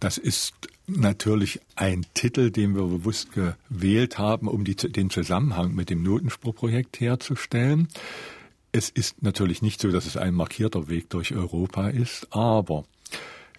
Das 0.00 0.18
ist 0.18 0.54
natürlich 0.88 1.60
ein 1.76 2.04
Titel, 2.14 2.50
den 2.50 2.74
wir 2.74 2.82
bewusst 2.82 3.28
gewählt 3.32 4.18
haben, 4.18 4.48
um 4.48 4.64
die, 4.64 4.74
den 4.74 5.10
Zusammenhang 5.10 5.74
mit 5.74 5.90
dem 5.90 6.02
Notenspurprojekt 6.02 6.98
herzustellen. 6.98 7.86
Es 8.72 8.90
ist 8.90 9.22
natürlich 9.22 9.62
nicht 9.62 9.80
so, 9.80 9.92
dass 9.92 10.06
es 10.06 10.16
ein 10.16 10.34
markierter 10.34 10.88
Weg 10.88 11.10
durch 11.10 11.32
Europa 11.34 11.88
ist, 11.90 12.26
aber 12.30 12.84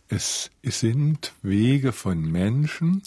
es 0.09 0.51
sind 0.63 1.33
Wege 1.41 1.93
von 1.93 2.19
Menschen, 2.21 3.03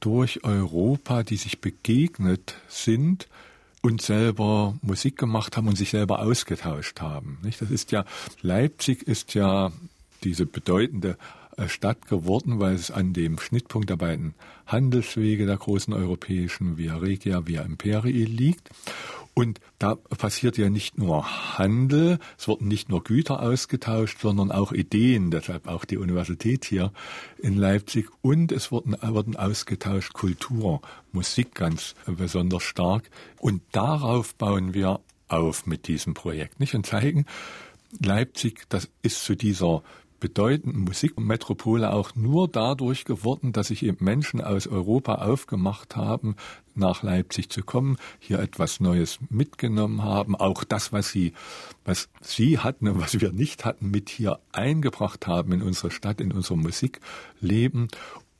durch 0.00 0.44
Europa, 0.44 1.22
die 1.22 1.36
sich 1.36 1.60
begegnet 1.60 2.54
sind 2.68 3.28
und 3.82 4.02
selber 4.02 4.76
Musik 4.82 5.16
gemacht 5.16 5.56
haben 5.56 5.68
und 5.68 5.76
sich 5.76 5.90
selber 5.90 6.20
ausgetauscht 6.20 7.00
haben. 7.00 7.38
Das 7.42 7.70
ist 7.70 7.92
ja, 7.92 8.04
Leipzig 8.42 9.02
ist 9.02 9.34
ja 9.34 9.72
diese 10.24 10.46
bedeutende 10.46 11.16
äh, 11.56 11.68
Stadt 11.68 12.06
geworden, 12.06 12.60
weil 12.60 12.74
es 12.74 12.90
an 12.90 13.12
dem 13.12 13.38
Schnittpunkt 13.38 13.90
der 13.90 13.96
beiden 13.96 14.34
Handelswege 14.66 15.46
der 15.46 15.56
großen 15.56 15.92
europäischen 15.92 16.76
Via 16.76 16.96
Regia, 16.96 17.46
Via 17.46 17.62
Imperii 17.62 18.24
liegt. 18.24 18.70
Und 19.34 19.60
da 19.78 19.94
passiert 19.94 20.58
ja 20.58 20.68
nicht 20.68 20.98
nur 20.98 21.58
Handel, 21.58 22.18
es 22.36 22.48
wurden 22.48 22.66
nicht 22.66 22.88
nur 22.88 23.04
Güter 23.04 23.40
ausgetauscht, 23.40 24.20
sondern 24.20 24.50
auch 24.50 24.72
Ideen, 24.72 25.30
deshalb 25.30 25.68
auch 25.68 25.84
die 25.84 25.96
Universität 25.96 26.64
hier 26.64 26.92
in 27.38 27.56
Leipzig. 27.56 28.08
Und 28.20 28.50
es 28.52 28.72
wurden, 28.72 28.96
wurden 29.00 29.36
ausgetauscht 29.36 30.12
Kultur, 30.12 30.80
Musik 31.12 31.54
ganz 31.54 31.94
besonders 32.06 32.64
stark. 32.64 33.10
Und 33.38 33.62
darauf 33.72 34.34
bauen 34.34 34.74
wir 34.74 35.00
auf 35.28 35.66
mit 35.66 35.86
diesem 35.88 36.14
Projekt, 36.14 36.58
nicht? 36.58 36.74
Und 36.74 36.86
zeigen, 36.86 37.26
Leipzig, 38.00 38.64
das 38.68 38.88
ist 39.02 39.24
zu 39.24 39.34
dieser 39.34 39.82
bedeutenden 40.20 40.82
Musikmetropole 40.82 41.92
auch 41.92 42.14
nur 42.14 42.48
dadurch 42.48 43.04
geworden, 43.04 43.52
dass 43.52 43.68
sich 43.68 43.82
eben 43.84 44.04
Menschen 44.04 44.40
aus 44.40 44.66
Europa 44.66 45.16
aufgemacht 45.16 45.96
haben, 45.96 46.36
nach 46.74 47.02
Leipzig 47.02 47.50
zu 47.50 47.62
kommen, 47.62 47.96
hier 48.18 48.38
etwas 48.38 48.80
Neues 48.80 49.18
mitgenommen 49.30 50.02
haben, 50.02 50.36
auch 50.36 50.64
das, 50.64 50.92
was 50.92 51.10
sie, 51.10 51.32
was 51.84 52.08
sie 52.20 52.58
hatten 52.58 52.88
und 52.88 53.00
was 53.00 53.20
wir 53.20 53.32
nicht 53.32 53.64
hatten, 53.64 53.90
mit 53.90 54.08
hier 54.08 54.38
eingebracht 54.52 55.26
haben 55.26 55.52
in 55.52 55.62
unsere 55.62 55.90
Stadt, 55.90 56.20
in 56.20 56.32
unser 56.32 56.56
Musikleben 56.56 57.88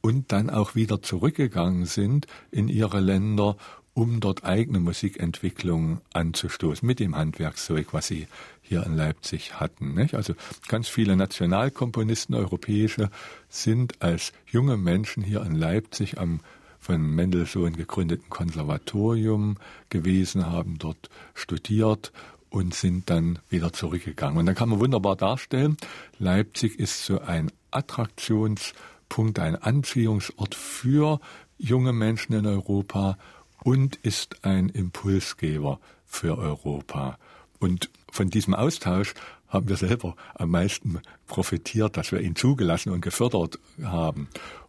und 0.00 0.32
dann 0.32 0.50
auch 0.50 0.74
wieder 0.74 1.02
zurückgegangen 1.02 1.84
sind 1.84 2.26
in 2.50 2.68
ihre 2.68 3.00
Länder 3.00 3.56
um 3.98 4.20
dort 4.20 4.44
eigene 4.44 4.78
Musikentwicklung 4.78 6.00
anzustoßen 6.12 6.86
mit 6.86 7.00
dem 7.00 7.16
Handwerkszeug, 7.16 7.88
was 7.92 8.06
sie 8.06 8.28
hier 8.62 8.86
in 8.86 8.94
Leipzig 8.94 9.58
hatten. 9.58 9.94
Nicht? 9.94 10.14
Also 10.14 10.34
ganz 10.68 10.86
viele 10.86 11.16
Nationalkomponisten, 11.16 12.36
europäische, 12.36 13.10
sind 13.48 14.00
als 14.00 14.32
junge 14.46 14.76
Menschen 14.76 15.24
hier 15.24 15.42
in 15.42 15.56
Leipzig 15.56 16.16
am 16.16 16.38
von 16.78 17.02
Mendelssohn 17.02 17.74
gegründeten 17.74 18.30
Konservatorium 18.30 19.56
gewesen, 19.90 20.46
haben 20.46 20.78
dort 20.78 21.10
studiert 21.34 22.12
und 22.50 22.74
sind 22.74 23.10
dann 23.10 23.40
wieder 23.50 23.72
zurückgegangen. 23.72 24.38
Und 24.38 24.46
dann 24.46 24.54
kann 24.54 24.68
man 24.68 24.78
wunderbar 24.78 25.16
darstellen, 25.16 25.76
Leipzig 26.20 26.78
ist 26.78 27.04
so 27.04 27.20
ein 27.20 27.50
Attraktionspunkt, 27.72 29.40
ein 29.40 29.56
Anziehungsort 29.56 30.54
für 30.54 31.18
junge 31.58 31.92
Menschen 31.92 32.34
in 32.34 32.46
Europa 32.46 33.18
und 33.68 33.96
ist 33.96 34.46
ein 34.46 34.70
Impulsgeber 34.70 35.78
für 36.06 36.38
Europa. 36.38 37.18
Und 37.58 37.90
von 38.10 38.30
diesem 38.30 38.54
Austausch 38.54 39.12
haben 39.46 39.68
wir 39.68 39.76
selber 39.76 40.16
am 40.34 40.52
meisten 40.52 41.02
profitiert, 41.26 41.98
dass 41.98 42.10
wir 42.10 42.22
ihn 42.22 42.34
zugelassen 42.34 42.92
und 42.92 43.02
gefördert 43.02 43.58
haben. 43.82 44.28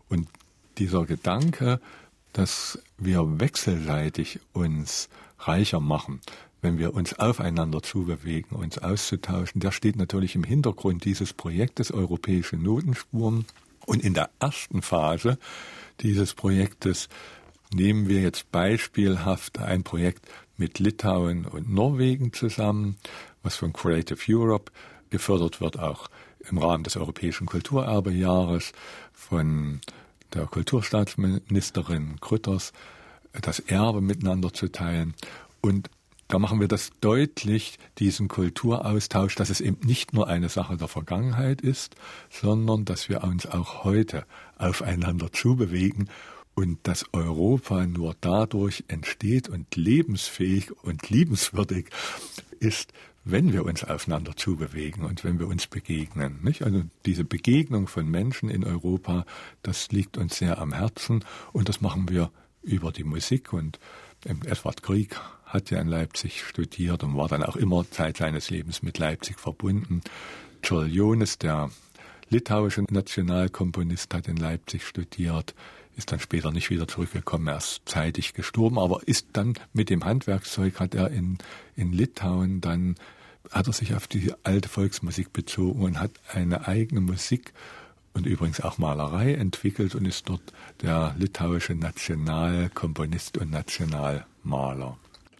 Und 0.10 0.28
dieser 0.80 1.06
Gedanke, 1.06 1.80
dass 2.34 2.78
wir 2.98 3.40
wechselseitig 3.40 4.42
uns 4.52 5.08
reicher 5.38 5.80
machen, 5.80 6.20
wenn 6.62 6.78
wir 6.78 6.94
uns 6.94 7.18
aufeinander 7.18 7.82
zubewegen, 7.82 8.58
uns 8.58 8.80
auszutauschen, 8.80 9.62
der 9.62 9.72
steht 9.72 9.96
natürlich 9.96 10.36
im 10.36 10.44
Hintergrund 10.44 11.06
dieses 11.06 11.32
Projektes 11.32 11.90
Europäische 11.90 12.58
Notenspuren. 12.58 13.46
Und 13.86 14.04
in 14.04 14.14
der 14.14 14.30
ersten 14.42 14.82
Phase 14.82 15.40
dieses 16.02 16.34
Projektes 16.34 17.08
Nehmen 17.72 18.10
wir 18.10 18.22
jetzt 18.22 18.52
beispielhaft 18.52 19.60
ein 19.60 19.84
Projekt 19.84 20.28
mit 20.58 20.80
Litauen 20.80 21.46
und 21.46 21.72
Norwegen 21.72 22.34
zusammen, 22.34 22.98
was 23.44 23.56
von 23.56 23.74
Creative 23.74 24.20
Europe 24.28 24.72
gefördert 25.12 25.62
wird, 25.62 25.78
auch 25.78 26.10
im 26.50 26.58
Rahmen 26.58 26.84
des 26.84 26.98
Europäischen 26.98 27.46
Kulturerbejahres 27.46 28.72
von 29.14 29.82
der 30.34 30.48
Kulturstaatsministerin 30.48 32.20
Krütters, 32.20 32.74
das 33.40 33.60
Erbe 33.60 34.02
miteinander 34.02 34.52
zu 34.52 34.70
teilen. 34.70 35.14
Und 35.62 35.92
da 36.28 36.40
machen 36.40 36.60
wir 36.60 36.68
das 36.68 36.92
deutlich, 37.02 37.78
diesen 38.00 38.30
Kulturaustausch, 38.30 39.36
dass 39.36 39.52
es 39.52 39.62
eben 39.62 39.80
nicht 39.86 40.14
nur 40.14 40.28
eine 40.28 40.50
Sache 40.50 40.76
der 40.76 40.88
Vergangenheit 40.88 41.62
ist, 41.62 41.96
sondern 42.32 42.86
dass 42.86 43.10
wir 43.10 43.24
uns 43.24 43.46
auch 43.46 43.84
heute 43.84 44.26
aufeinander 44.58 45.32
zubewegen 45.32 46.10
und 46.60 46.78
dass 46.84 47.06
Europa 47.14 47.86
nur 47.86 48.18
dadurch 48.20 48.84
entsteht 48.90 49.48
und 49.48 49.78
lebensfähig 49.78 50.72
und 50.84 51.10
liebenswürdig 51.10 51.88
ist, 52.60 52.92
wenn 53.24 53.54
wir 53.54 53.64
uns 53.64 53.86
aufeinander 53.86 54.36
zubewegen 54.36 55.06
und 55.06 55.24
wenn 55.24 55.40
wir 55.40 55.48
uns 55.48 55.68
begegnen. 55.68 56.40
Nicht? 56.44 56.64
Also 56.64 56.84
diese 57.06 57.24
Begegnung 57.24 57.88
von 57.88 58.12
Menschen 58.12 58.50
in 58.50 58.66
Europa, 58.66 59.26
das 59.64 59.94
liegt 59.94 60.18
uns 60.18 60.38
sehr 60.38 60.60
am 60.60 60.74
Herzen 60.74 61.24
und 61.54 61.70
das 61.70 61.80
machen 61.80 62.10
wir 62.10 62.30
über 62.62 62.92
die 62.92 63.06
Musik. 63.06 63.54
Und 63.54 63.80
Edward 64.26 64.84
Grieg 64.84 65.16
hat 65.46 65.72
ja 65.72 65.80
in 65.80 65.88
Leipzig 65.88 66.44
studiert 66.44 67.06
und 67.06 67.16
war 67.16 67.30
dann 67.30 67.44
auch 67.44 67.56
immer 67.56 67.90
Zeit 67.90 68.18
seines 68.18 68.50
Lebens 68.50 68.84
mit 68.84 68.98
Leipzig 68.98 69.40
verbunden. 69.40 70.02
Joel 70.62 70.92
Jones, 70.92 71.38
der 71.38 71.72
litauische 72.30 72.84
Nationalkomponist, 72.90 74.14
hat 74.14 74.28
in 74.28 74.36
Leipzig 74.36 74.86
studiert 74.86 75.56
ist 76.00 76.12
dann 76.12 76.20
später 76.20 76.52
nicht 76.52 76.70
wieder 76.70 76.88
zurückgekommen, 76.88 77.48
er 77.48 77.58
ist 77.58 77.82
zeitig 77.86 78.34
gestorben, 78.34 78.80
aber 78.80 79.08
ist 79.08 79.28
dann 79.34 79.54
mit 79.74 79.90
dem 79.90 80.04
Handwerkszeug, 80.04 80.80
hat 80.80 80.96
er 80.96 81.12
in, 81.12 81.38
in 81.76 81.94
Litauen 81.94 82.62
dann, 82.62 82.96
hat 83.52 83.68
er 83.68 83.74
sich 83.74 83.94
auf 83.94 84.08
die 84.08 84.34
alte 84.44 84.68
Volksmusik 84.68 85.32
bezogen 85.32 85.84
und 85.84 86.00
hat 86.00 86.12
eine 86.34 86.68
eigene 86.68 87.02
Musik 87.02 87.54
und 88.14 88.26
übrigens 88.26 88.62
auch 88.62 88.78
Malerei 88.78 89.36
entwickelt 89.36 89.96
und 89.96 90.06
ist 90.06 90.28
dort 90.28 90.42
der 90.82 91.16
litauische 91.18 91.76
Nationalkomponist 91.76 93.38
und 93.38 93.52
Nationalmaler. 93.52 94.98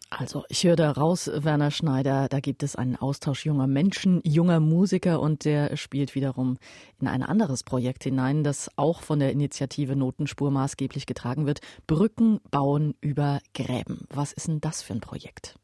Also 0.10 0.44
ich 0.50 0.64
höre 0.64 0.76
da 0.76 0.92
raus, 0.92 1.30
Werner 1.34 1.70
Schneider, 1.70 2.28
da 2.30 2.40
gibt 2.40 2.64
es 2.64 2.76
einen 2.76 2.96
Austausch 2.96 3.46
junger 3.46 3.68
Menschen, 3.68 4.22
junger 4.24 4.60
Musiker 4.60 5.22
und 5.22 5.46
der 5.46 5.78
spielt 5.78 6.16
wiederum 6.16 6.58
in 7.00 7.08
ein 7.08 7.22
anderes 7.22 7.64
Projekt 7.64 8.04
hinein, 8.04 8.44
das 8.44 8.72
auch 8.76 9.04
von 9.04 9.20
der 9.20 9.32
Initiative 9.32 9.96
Notenspur 9.96 10.50
maßgeblich 10.50 11.06
getragen 11.06 11.46
wird. 11.46 11.62
Brücken 11.86 12.40
bauen 12.50 12.96
über 13.02 13.40
Gräben. 13.54 14.08
Was 14.10 14.34
ist 14.34 14.48
denn 14.48 14.62
das 14.62 14.82
für 14.82 14.94
ein 14.94 15.00
Projekt? 15.00 15.56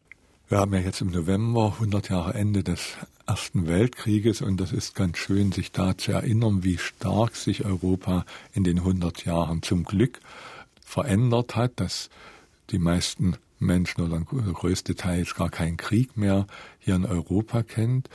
Wir 0.47 0.59
haben 0.59 0.75
ja 0.75 0.79
jetzt 0.79 1.01
im 1.01 1.09
November 1.09 1.73
100 1.73 2.09
Jahre 2.09 2.35
Ende 2.35 2.63
des 2.63 2.97
Ersten 3.25 3.65
Weltkrieges 3.65 4.43
und 4.43 4.57
das 4.57 4.71
ist 4.71 4.93
ganz 4.93 5.17
schön, 5.17 5.51
sich 5.51 5.71
da 5.71 5.97
zu 5.97 6.11
erinnern, 6.11 6.63
wie 6.63 6.77
stark 6.77 7.35
sich 7.35 7.65
Europa 7.65 8.25
in 8.53 8.63
den 8.63 8.77
100 8.77 9.25
Jahren 9.25 9.63
zum 9.63 9.85
Glück 9.85 10.19
verändert 10.85 11.55
hat, 11.55 11.71
dass 11.77 12.11
die 12.69 12.77
meisten 12.77 13.37
Menschen 13.59 14.01
oder 14.01 14.19
der 14.19 14.53
größte 14.53 14.95
Teil 14.95 15.19
jetzt 15.19 15.35
gar 15.35 15.49
keinen 15.49 15.77
Krieg 15.77 16.17
mehr 16.17 16.47
hier 16.79 16.95
in 16.95 17.05
Europa 17.05 17.63
kennt. 17.63 18.09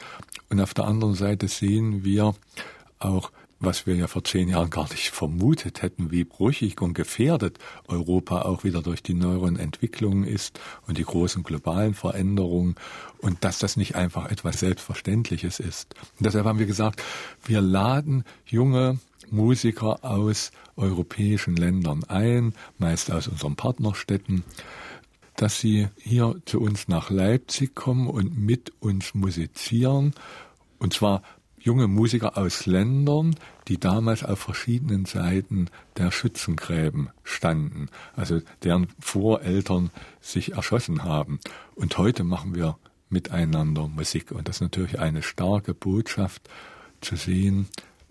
Und 0.49 0.61
auf 0.61 0.75
der 0.75 0.85
anderen 0.85 1.14
Seite 1.14 1.49
sehen 1.49 2.04
wir 2.04 2.35
auch, 2.99 3.30
was 3.61 3.87
wir 3.87 3.94
ja 3.94 4.06
vor 4.06 4.25
zehn 4.25 4.49
Jahren 4.49 4.70
gar 4.70 4.88
nicht 4.88 5.11
vermutet 5.11 5.82
hätten, 5.82 6.11
wie 6.11 6.25
brüchig 6.25 6.80
und 6.80 6.94
gefährdet 6.94 7.59
Europa 7.88 8.42
auch 8.42 8.64
wieder 8.64 8.80
durch 8.80 9.02
die 9.02 9.12
neueren 9.14 9.56
Entwicklungen 9.56 10.25
ist 10.25 10.59
und 10.87 10.97
die 10.97 11.04
großen 11.04 11.42
globalen 11.42 11.92
Veränderungen 11.92 12.75
und 13.18 13.44
dass 13.44 13.59
das 13.59 13.76
nicht 13.76 13.97
einfach 13.97 14.30
etwas 14.30 14.61
Selbstverständliches 14.61 15.61
ist. 15.61 15.94
Und 16.18 16.25
deshalb 16.25 16.47
haben 16.47 16.59
wir 16.59 16.66
gesagt, 16.66 17.02
wir 17.44 17.61
laden 17.61 18.25
junge 18.47 18.99
Musiker 19.30 20.04
aus 20.04 20.52
europäischen 20.76 21.54
Ländern 21.54 22.04
ein, 22.04 22.54
meist 22.78 23.12
aus 23.12 23.28
unseren 23.28 23.56
Partnerstädten, 23.56 24.42
dass 25.40 25.59
sie 25.59 25.88
hier 25.97 26.37
zu 26.44 26.61
uns 26.61 26.87
nach 26.87 27.09
Leipzig 27.09 27.75
kommen 27.75 28.09
und 28.09 28.37
mit 28.38 28.75
uns 28.80 29.14
musizieren. 29.14 30.12
Und 30.78 30.92
zwar 30.92 31.23
junge 31.59 31.88
Musiker 31.88 32.37
aus 32.37 32.66
Ländern, 32.66 33.35
die 33.66 33.80
damals 33.80 34.23
auf 34.23 34.38
verschiedenen 34.38 35.06
Seiten 35.06 35.68
der 35.97 36.11
Schützengräben 36.11 37.09
standen, 37.23 37.88
also 38.14 38.42
deren 38.64 38.88
Voreltern 38.99 39.88
sich 40.20 40.52
erschossen 40.52 41.04
haben. 41.04 41.40
Und 41.75 41.97
heute 41.97 42.23
machen 42.23 42.54
wir 42.54 42.76
miteinander 43.09 43.88
Musik. 43.88 44.32
Und 44.32 44.47
das 44.47 44.56
ist 44.56 44.62
natürlich 44.62 44.99
eine 44.99 45.23
starke 45.23 45.73
Botschaft 45.73 46.50
zu 47.00 47.16
sehen, 47.16 47.68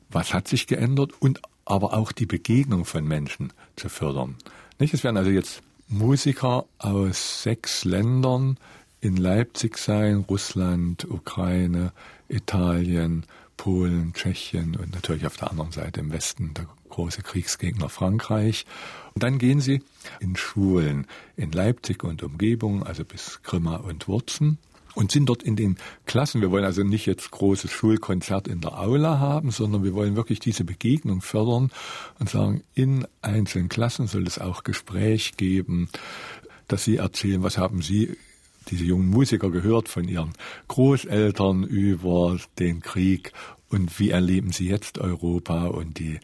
was 0.09 0.33
hat 0.33 0.47
sich 0.47 0.65
geändert 0.65 1.13
und 1.19 1.41
aber 1.63 1.93
auch 1.93 2.11
die 2.11 2.25
Begegnung 2.25 2.85
von 2.85 3.07
Menschen 3.07 3.53
zu 3.75 3.87
fördern. 3.87 4.35
Nicht? 4.79 4.95
Es 4.95 5.03
werden 5.03 5.17
also 5.17 5.29
jetzt 5.29 5.61
Musiker 5.91 6.65
aus 6.77 7.41
sechs 7.41 7.83
Ländern 7.83 8.57
in 9.01 9.17
Leipzig 9.17 9.75
sein, 9.79 10.23
Russland, 10.29 11.09
Ukraine, 11.09 11.93
Italien, 12.27 13.25
Polen, 13.57 14.13
Tschechien 14.13 14.75
und 14.75 14.93
natürlich 14.93 15.25
auf 15.25 15.37
der 15.37 15.49
anderen 15.49 15.71
Seite 15.71 16.01
im 16.01 16.11
Westen 16.11 16.53
der 16.53 16.67
große 16.89 17.23
Kriegsgegner 17.23 17.89
Frankreich. 17.89 18.67
Und 19.15 19.23
dann 19.23 19.39
gehen 19.39 19.61
sie 19.61 19.81
in 20.19 20.35
Schulen 20.35 21.07
in 21.35 21.51
Leipzig 21.51 22.03
und 22.03 22.21
Umgebung, 22.21 22.83
also 22.83 23.03
bis 23.03 23.41
Grimma 23.41 23.77
und 23.77 24.07
Wurzen 24.07 24.59
und 24.95 25.11
sind 25.11 25.27
dort 25.27 25.43
in 25.43 25.55
den 25.55 25.77
Klassen. 26.05 26.41
Wir 26.41 26.51
wollen 26.51 26.65
also 26.65 26.83
nicht 26.83 27.05
jetzt 27.05 27.31
großes 27.31 27.71
Schulkonzert 27.71 28.47
in 28.47 28.61
der 28.61 28.79
Aula 28.79 29.19
haben, 29.19 29.51
sondern 29.51 29.83
wir 29.83 29.93
wollen 29.93 30.15
wirklich 30.15 30.39
diese 30.39 30.63
Begegnung 30.63 31.21
fördern 31.21 31.71
und 32.19 32.29
sagen, 32.29 32.63
in 32.73 33.07
einzelnen 33.21 33.69
Klassen 33.69 34.07
soll 34.07 34.27
es 34.27 34.39
auch 34.39 34.63
Gespräch 34.63 35.37
geben, 35.37 35.89
dass 36.67 36.83
sie 36.83 36.97
erzählen, 36.97 37.43
was 37.43 37.57
haben 37.57 37.81
sie 37.81 38.17
diese 38.69 38.83
jungen 38.83 39.09
Musiker 39.09 39.49
gehört 39.49 39.89
von 39.89 40.07
ihren 40.07 40.33
Großeltern 40.67 41.63
über 41.63 42.37
den 42.59 42.81
Krieg 42.81 43.33
und 43.69 43.99
wie 43.99 44.11
erleben 44.11 44.51
sie 44.51 44.67
jetzt 44.67 44.97
Europa 44.99 45.65
und 45.67 45.99
die 45.99 46.19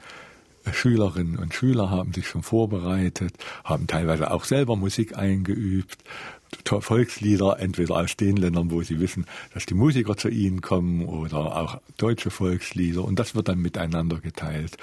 Schülerinnen 0.72 1.38
und 1.38 1.54
Schüler 1.54 1.92
haben 1.92 2.14
sich 2.14 2.28
schon 2.28 2.42
vorbereitet, 2.42 3.36
haben 3.64 3.86
teilweise 3.88 4.32
auch 4.32 4.46
selber 4.46 4.76
Musik 4.76 5.16
eingeübt 5.16 6.04
Volkslieder, 6.66 7.60
entweder 7.60 7.96
aus 7.96 8.16
den 8.18 8.38
Ländern, 8.38 8.72
wo 8.72 8.82
sie 8.82 9.00
wissen, 9.00 9.26
dass 9.54 9.66
die 9.66 9.74
Musiker 9.74 10.18
zu 10.18 10.30
ihnen 10.30 10.62
kommen, 10.62 11.06
oder 11.06 11.58
auch 11.58 11.82
deutsche 11.98 12.32
Volkslieder. 12.32 13.04
Und 13.04 13.20
das 13.20 13.36
wird 13.36 13.48
dann 13.48 13.60
miteinander 13.60 14.20
geteilt. 14.20 14.78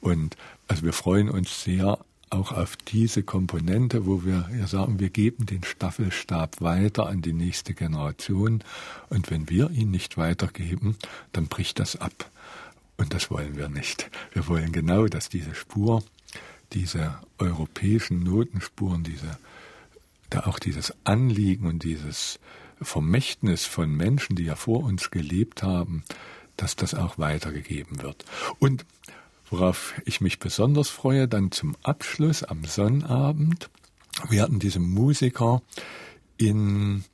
Und 0.00 0.36
also 0.68 0.82
wir 0.82 0.92
freuen 0.92 1.28
uns 1.28 1.62
sehr 1.62 1.98
auch 2.30 2.52
auf 2.52 2.76
diese 2.76 3.24
Komponente, 3.24 4.06
wo 4.06 4.24
wir 4.24 4.48
ja 4.56 4.66
sagen, 4.68 5.00
wir 5.00 5.10
geben 5.10 5.46
den 5.46 5.64
Staffelstab 5.64 6.60
weiter 6.60 7.06
an 7.06 7.22
die 7.22 7.32
nächste 7.32 7.74
Generation. 7.74 8.62
Und 9.08 9.30
wenn 9.30 9.50
wir 9.50 9.70
ihn 9.70 9.90
nicht 9.90 10.16
weitergeben, 10.16 10.96
dann 11.32 11.48
bricht 11.48 11.80
das 11.80 11.96
ab. 11.96 12.30
Und 12.96 13.14
das 13.14 13.30
wollen 13.30 13.56
wir 13.56 13.68
nicht. 13.68 14.10
Wir 14.32 14.46
wollen 14.46 14.72
genau, 14.72 15.06
dass 15.06 15.28
diese 15.28 15.54
Spur, 15.54 16.04
diese 16.72 17.18
europäischen 17.38 18.22
Notenspuren, 18.22 19.02
diese 19.02 19.38
da 20.30 20.46
auch 20.46 20.58
dieses 20.58 20.94
Anliegen 21.04 21.66
und 21.66 21.82
dieses 21.82 22.38
Vermächtnis 22.80 23.66
von 23.66 23.94
Menschen, 23.94 24.36
die 24.36 24.44
ja 24.44 24.54
vor 24.54 24.82
uns 24.82 25.10
gelebt 25.10 25.62
haben, 25.62 26.04
dass 26.56 26.76
das 26.76 26.94
auch 26.94 27.18
weitergegeben 27.18 28.02
wird. 28.02 28.24
Und 28.58 28.86
worauf 29.50 29.94
ich 30.04 30.20
mich 30.20 30.38
besonders 30.38 30.88
freue, 30.88 31.28
dann 31.28 31.50
zum 31.50 31.76
Abschluss 31.82 32.42
am 32.42 32.64
Sonnabend 32.64 33.70
werden 34.28 34.58
diese 34.58 34.80
Musiker 34.80 35.62
in 36.36 37.04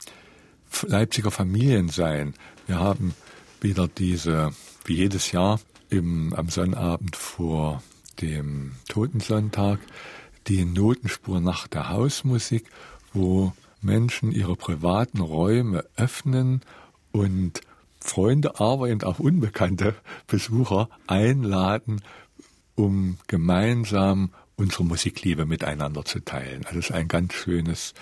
Leipziger 0.82 1.30
Familien 1.30 1.88
sein. 1.88 2.34
Wir 2.66 2.78
haben 2.78 3.14
wieder 3.60 3.88
diese, 3.88 4.52
wie 4.84 4.96
jedes 4.96 5.32
Jahr, 5.32 5.60
im, 5.88 6.32
am 6.34 6.48
Sonnabend 6.48 7.16
vor 7.16 7.82
dem 8.20 8.72
Totensonntag, 8.88 9.78
die 10.48 10.64
Notenspur 10.64 11.40
nach 11.40 11.68
der 11.68 11.88
Hausmusik 11.90 12.68
wo 13.16 13.52
Menschen 13.80 14.32
ihre 14.32 14.56
privaten 14.56 15.20
Räume 15.20 15.84
öffnen 15.96 16.62
und 17.12 17.60
Freunde, 17.98 18.60
aber 18.60 18.88
eben 18.88 19.02
auch 19.02 19.18
unbekannte 19.18 19.94
Besucher 20.26 20.88
einladen, 21.06 22.02
um 22.74 23.18
gemeinsam 23.26 24.30
unsere 24.56 24.84
Musikliebe 24.84 25.46
miteinander 25.46 26.04
zu 26.04 26.20
teilen. 26.20 26.64
Also 26.66 26.78
es 26.78 26.90
ist 26.90 26.94
ein 26.94 27.08
ganz 27.08 27.34
schönes 27.34 27.94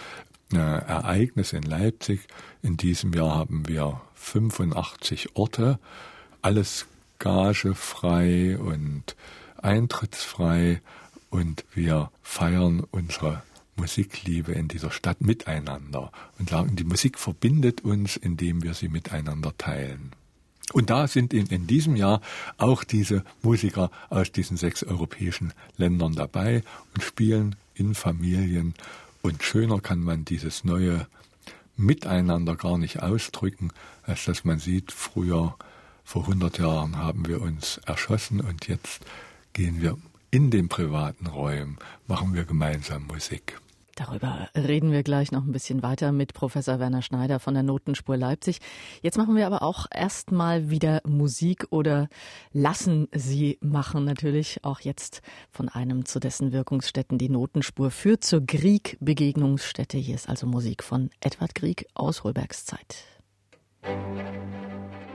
äh, 0.52 0.56
Ereignis 0.58 1.52
in 1.52 1.62
Leipzig. 1.62 2.26
In 2.62 2.76
diesem 2.76 3.12
Jahr 3.12 3.34
haben 3.34 3.68
wir 3.68 4.00
85 4.14 5.36
Orte, 5.36 5.78
alles 6.42 6.86
gagefrei 7.18 8.58
und 8.58 9.16
eintrittsfrei 9.56 10.80
und 11.30 11.64
wir 11.72 12.10
feiern 12.22 12.84
unsere 12.90 13.42
Musikliebe 13.76 14.52
in 14.52 14.68
dieser 14.68 14.90
Stadt 14.90 15.20
miteinander 15.20 16.12
und 16.38 16.50
sagen, 16.50 16.76
die 16.76 16.84
Musik 16.84 17.18
verbindet 17.18 17.82
uns, 17.82 18.16
indem 18.16 18.62
wir 18.62 18.74
sie 18.74 18.88
miteinander 18.88 19.56
teilen. 19.58 20.12
Und 20.72 20.90
da 20.90 21.06
sind 21.06 21.34
in, 21.34 21.46
in 21.46 21.66
diesem 21.66 21.94
Jahr 21.94 22.20
auch 22.56 22.84
diese 22.84 23.24
Musiker 23.42 23.90
aus 24.08 24.32
diesen 24.32 24.56
sechs 24.56 24.82
europäischen 24.82 25.52
Ländern 25.76 26.14
dabei 26.14 26.62
und 26.94 27.02
spielen 27.02 27.56
in 27.74 27.94
Familien. 27.94 28.74
Und 29.22 29.42
schöner 29.42 29.80
kann 29.80 30.00
man 30.00 30.24
dieses 30.24 30.64
neue 30.64 31.06
Miteinander 31.76 32.56
gar 32.56 32.78
nicht 32.78 33.02
ausdrücken, 33.02 33.72
als 34.04 34.24
dass 34.24 34.44
man 34.44 34.58
sieht, 34.58 34.92
früher, 34.92 35.56
vor 36.04 36.22
100 36.22 36.58
Jahren 36.58 36.98
haben 36.98 37.26
wir 37.26 37.40
uns 37.40 37.78
erschossen 37.86 38.40
und 38.40 38.68
jetzt 38.68 39.04
gehen 39.52 39.80
wir 39.80 39.98
in 40.30 40.50
den 40.50 40.68
privaten 40.68 41.26
Räumen, 41.26 41.78
machen 42.06 42.34
wir 42.34 42.44
gemeinsam 42.44 43.06
Musik. 43.06 43.58
Darüber 43.96 44.48
reden 44.56 44.90
wir 44.90 45.04
gleich 45.04 45.30
noch 45.30 45.44
ein 45.44 45.52
bisschen 45.52 45.82
weiter 45.82 46.10
mit 46.10 46.34
Professor 46.34 46.80
Werner 46.80 47.02
Schneider 47.02 47.38
von 47.38 47.54
der 47.54 47.62
Notenspur 47.62 48.16
Leipzig. 48.16 48.58
Jetzt 49.02 49.18
machen 49.18 49.36
wir 49.36 49.46
aber 49.46 49.62
auch 49.62 49.86
erstmal 49.92 50.68
wieder 50.70 51.00
Musik 51.06 51.66
oder 51.70 52.08
lassen 52.52 53.08
Sie 53.12 53.58
machen 53.60 54.04
natürlich 54.04 54.64
auch 54.64 54.80
jetzt 54.80 55.22
von 55.50 55.68
einem 55.68 56.04
zu 56.06 56.18
dessen 56.18 56.52
Wirkungsstätten 56.52 57.18
die 57.18 57.28
Notenspur 57.28 57.90
führt 57.92 58.24
zur 58.24 58.40
Grieg-Begegnungsstätte. 58.40 59.96
Hier 59.96 60.16
ist 60.16 60.28
also 60.28 60.46
Musik 60.46 60.82
von 60.82 61.10
Edward 61.20 61.54
Grieg 61.54 61.86
aus 61.94 62.24
Holbergs 62.24 62.64
Zeit. 62.64 63.04
Musik 63.82 65.13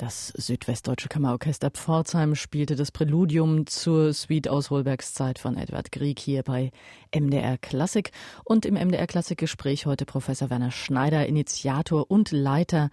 Das 0.00 0.28
Südwestdeutsche 0.28 1.10
Kammerorchester 1.10 1.70
Pforzheim 1.70 2.34
spielte 2.34 2.74
das 2.74 2.90
Präludium 2.90 3.66
zur 3.66 4.14
Suite 4.14 4.48
aus 4.48 4.70
Holbergs 4.70 5.12
Zeit 5.12 5.38
von 5.38 5.58
Edward 5.58 5.92
Grieg 5.92 6.18
hier 6.18 6.42
bei 6.42 6.70
MDR 7.14 7.58
Klassik. 7.58 8.10
Und 8.42 8.64
im 8.64 8.76
MDR 8.76 9.06
Klassik 9.06 9.36
Gespräch 9.36 9.84
heute 9.84 10.06
Professor 10.06 10.48
Werner 10.48 10.70
Schneider, 10.70 11.26
Initiator 11.26 12.10
und 12.10 12.30
Leiter 12.32 12.88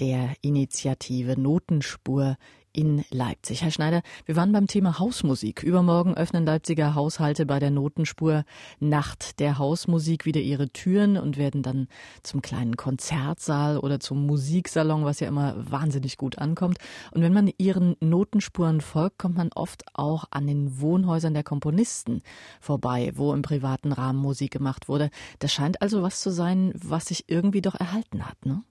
der 0.00 0.32
Initiative 0.40 1.38
Notenspur 1.38 2.38
in 2.76 3.04
Leipzig. 3.10 3.62
Herr 3.62 3.70
Schneider, 3.70 4.02
wir 4.26 4.36
waren 4.36 4.52
beim 4.52 4.66
Thema 4.66 4.98
Hausmusik. 4.98 5.62
Übermorgen 5.62 6.14
öffnen 6.14 6.44
Leipziger 6.44 6.94
Haushalte 6.94 7.46
bei 7.46 7.58
der 7.58 7.70
Notenspur 7.70 8.44
Nacht 8.80 9.40
der 9.40 9.58
Hausmusik 9.58 10.26
wieder 10.26 10.42
ihre 10.42 10.68
Türen 10.68 11.16
und 11.16 11.38
werden 11.38 11.62
dann 11.62 11.88
zum 12.22 12.42
kleinen 12.42 12.76
Konzertsaal 12.76 13.78
oder 13.78 13.98
zum 13.98 14.26
Musiksalon, 14.26 15.06
was 15.06 15.20
ja 15.20 15.28
immer 15.28 15.54
wahnsinnig 15.56 16.18
gut 16.18 16.36
ankommt. 16.36 16.78
Und 17.12 17.22
wenn 17.22 17.32
man 17.32 17.50
ihren 17.56 17.96
Notenspuren 18.00 18.82
folgt, 18.82 19.18
kommt 19.18 19.38
man 19.38 19.50
oft 19.54 19.84
auch 19.94 20.26
an 20.30 20.46
den 20.46 20.78
Wohnhäusern 20.78 21.32
der 21.32 21.44
Komponisten 21.44 22.20
vorbei, 22.60 23.12
wo 23.14 23.32
im 23.32 23.40
privaten 23.40 23.92
Rahmen 23.92 24.20
Musik 24.20 24.50
gemacht 24.50 24.86
wurde. 24.88 25.08
Das 25.38 25.50
scheint 25.50 25.80
also 25.80 26.02
was 26.02 26.20
zu 26.20 26.30
sein, 26.30 26.72
was 26.76 27.06
sich 27.06 27.24
irgendwie 27.28 27.62
doch 27.62 27.74
erhalten 27.74 28.28
hat, 28.28 28.44
ne? 28.44 28.62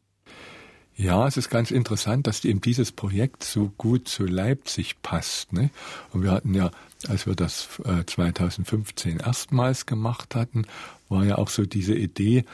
Ja, 0.97 1.27
es 1.27 1.35
ist 1.35 1.49
ganz 1.49 1.71
interessant, 1.71 2.25
dass 2.25 2.45
eben 2.45 2.61
dieses 2.61 2.93
Projekt 2.93 3.43
so 3.43 3.71
gut 3.77 4.07
zu 4.07 4.25
Leipzig 4.25 5.01
passt. 5.01 5.51
Ne? 5.51 5.69
Und 6.13 6.23
wir 6.23 6.31
hatten 6.31 6.53
ja, 6.53 6.71
als 7.07 7.27
wir 7.27 7.35
das 7.35 7.67
2015 8.05 9.19
äh, 9.19 9.23
erstmals 9.23 9.85
gemacht 9.85 10.35
hatten, 10.35 10.65
war 11.09 11.25
ja 11.25 11.37
auch 11.37 11.49
so 11.49 11.65
diese 11.65 11.93
Idee, 11.95 12.45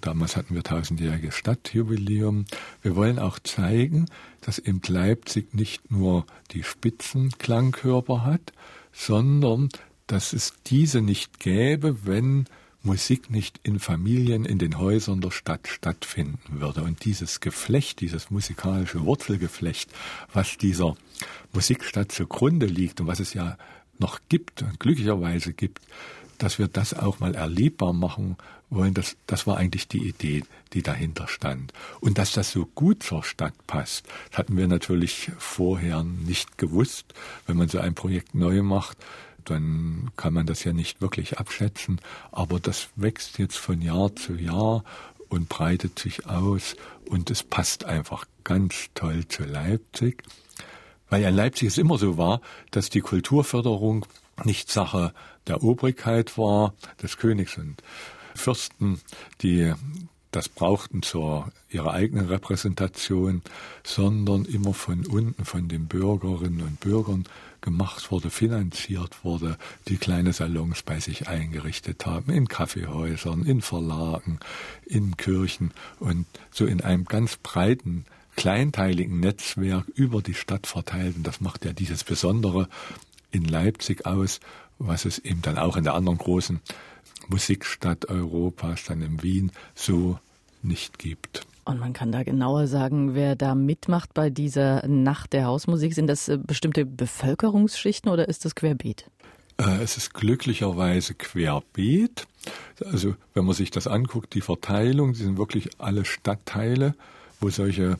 damals 0.00 0.36
hatten 0.36 0.54
wir 0.54 0.62
tausendjähriges 0.62 1.34
Stadtjubiläum, 1.34 2.46
wir 2.82 2.94
wollen 2.94 3.18
auch 3.18 3.40
zeigen, 3.40 4.06
dass 4.42 4.60
eben 4.60 4.80
Leipzig 4.86 5.52
nicht 5.52 5.90
nur 5.90 6.24
die 6.52 6.62
Spitzenklangkörper 6.62 8.24
hat, 8.24 8.52
sondern 8.92 9.70
dass 10.06 10.32
es 10.32 10.52
diese 10.66 11.00
nicht 11.00 11.40
gäbe, 11.40 12.06
wenn 12.06 12.46
Musik 12.86 13.30
nicht 13.30 13.60
in 13.64 13.78
Familien, 13.80 14.44
in 14.44 14.58
den 14.58 14.78
Häusern 14.78 15.20
der 15.20 15.32
Stadt 15.32 15.68
stattfinden 15.68 16.60
würde. 16.60 16.82
Und 16.82 17.04
dieses 17.04 17.40
Geflecht, 17.40 18.00
dieses 18.00 18.30
musikalische 18.30 19.04
Wurzelgeflecht, 19.04 19.90
was 20.32 20.56
dieser 20.56 20.96
Musikstadt 21.52 22.12
zugrunde 22.12 22.66
liegt 22.66 23.00
und 23.00 23.08
was 23.08 23.20
es 23.20 23.34
ja 23.34 23.58
noch 23.98 24.20
gibt 24.28 24.62
und 24.62 24.80
glücklicherweise 24.80 25.52
gibt, 25.52 25.80
dass 26.38 26.58
wir 26.58 26.68
das 26.68 26.94
auch 26.94 27.18
mal 27.18 27.34
erlebbar 27.34 27.92
machen 27.92 28.36
wollen, 28.68 28.94
das, 28.94 29.16
das 29.26 29.46
war 29.46 29.56
eigentlich 29.56 29.88
die 29.88 30.06
Idee, 30.06 30.44
die 30.72 30.82
dahinter 30.82 31.28
stand. 31.28 31.72
Und 32.00 32.18
dass 32.18 32.32
das 32.32 32.50
so 32.50 32.66
gut 32.66 33.02
zur 33.02 33.22
Stadt 33.24 33.54
passt, 33.66 34.06
hatten 34.32 34.56
wir 34.56 34.68
natürlich 34.68 35.30
vorher 35.38 36.04
nicht 36.04 36.58
gewusst. 36.58 37.14
Wenn 37.46 37.56
man 37.56 37.68
so 37.68 37.78
ein 37.78 37.94
Projekt 37.94 38.34
neu 38.34 38.62
macht, 38.62 38.98
dann 39.46 40.10
kann 40.16 40.34
man 40.34 40.46
das 40.46 40.64
ja 40.64 40.72
nicht 40.72 41.00
wirklich 41.00 41.38
abschätzen. 41.38 42.00
Aber 42.32 42.60
das 42.60 42.88
wächst 42.96 43.38
jetzt 43.38 43.56
von 43.56 43.80
Jahr 43.80 44.14
zu 44.14 44.34
Jahr 44.34 44.84
und 45.28 45.48
breitet 45.48 45.98
sich 45.98 46.26
aus 46.26 46.76
und 47.06 47.30
es 47.30 47.42
passt 47.42 47.84
einfach 47.84 48.26
ganz 48.44 48.86
toll 48.94 49.26
zu 49.28 49.44
Leipzig. 49.44 50.22
Weil 51.08 51.22
ja 51.22 51.28
in 51.28 51.36
Leipzig 51.36 51.68
es 51.68 51.78
immer 51.78 51.98
so 51.98 52.16
war, 52.16 52.40
dass 52.70 52.90
die 52.90 53.00
Kulturförderung 53.00 54.06
nicht 54.44 54.70
Sache 54.70 55.14
der 55.46 55.62
Obrigkeit 55.62 56.36
war, 56.36 56.74
des 57.02 57.16
Königs 57.16 57.56
und 57.56 57.82
Fürsten, 58.34 59.00
die 59.40 59.72
das 60.30 60.48
brauchten 60.48 61.02
zur 61.02 61.50
ihrer 61.70 61.92
eigenen 61.92 62.26
Repräsentation, 62.26 63.42
sondern 63.82 64.44
immer 64.44 64.74
von 64.74 65.06
unten, 65.06 65.44
von 65.44 65.68
den 65.68 65.86
Bürgerinnen 65.86 66.60
und 66.60 66.80
Bürgern 66.80 67.26
gemacht 67.66 68.12
wurde, 68.12 68.30
finanziert 68.30 69.24
wurde, 69.24 69.58
die 69.88 69.96
kleine 69.96 70.32
Salons 70.32 70.84
bei 70.84 71.00
sich 71.00 71.26
eingerichtet 71.26 72.06
haben, 72.06 72.32
in 72.32 72.46
Kaffeehäusern, 72.46 73.44
in 73.44 73.60
Verlagen, 73.60 74.38
in 74.86 75.16
Kirchen 75.16 75.72
und 75.98 76.26
so 76.52 76.64
in 76.64 76.80
einem 76.80 77.06
ganz 77.06 77.36
breiten, 77.36 78.04
kleinteiligen 78.36 79.18
Netzwerk 79.18 79.88
über 79.96 80.22
die 80.22 80.34
Stadt 80.34 80.68
verteilt. 80.68 81.16
Und 81.16 81.26
das 81.26 81.40
macht 81.40 81.64
ja 81.64 81.72
dieses 81.72 82.04
Besondere 82.04 82.68
in 83.32 83.44
Leipzig 83.44 84.06
aus, 84.06 84.38
was 84.78 85.04
es 85.04 85.18
eben 85.18 85.42
dann 85.42 85.58
auch 85.58 85.76
in 85.76 85.82
der 85.82 85.94
anderen 85.94 86.18
großen 86.18 86.60
Musikstadt 87.26 88.08
Europas, 88.08 88.84
dann 88.84 89.02
in 89.02 89.24
Wien, 89.24 89.50
so 89.74 90.20
nicht 90.62 91.00
gibt. 91.00 91.44
Und 91.66 91.80
man 91.80 91.92
kann 91.92 92.12
da 92.12 92.22
genauer 92.22 92.68
sagen, 92.68 93.16
wer 93.16 93.34
da 93.34 93.56
mitmacht 93.56 94.14
bei 94.14 94.30
dieser 94.30 94.86
Nacht 94.86 95.32
der 95.32 95.46
Hausmusik. 95.46 95.94
Sind 95.94 96.06
das 96.06 96.28
äh, 96.28 96.38
bestimmte 96.38 96.86
Bevölkerungsschichten 96.86 98.10
oder 98.10 98.28
ist 98.28 98.44
das 98.44 98.54
querbeet? 98.54 99.10
Äh, 99.58 99.82
es 99.82 99.96
ist 99.96 100.14
glücklicherweise 100.14 101.14
querbeet. 101.14 102.28
Also 102.84 103.16
wenn 103.34 103.44
man 103.44 103.54
sich 103.56 103.72
das 103.72 103.88
anguckt, 103.88 104.34
die 104.34 104.42
Verteilung, 104.42 105.14
die 105.14 105.24
sind 105.24 105.38
wirklich 105.38 105.70
alle 105.78 106.04
Stadtteile, 106.04 106.94
wo 107.40 107.50
solche 107.50 107.98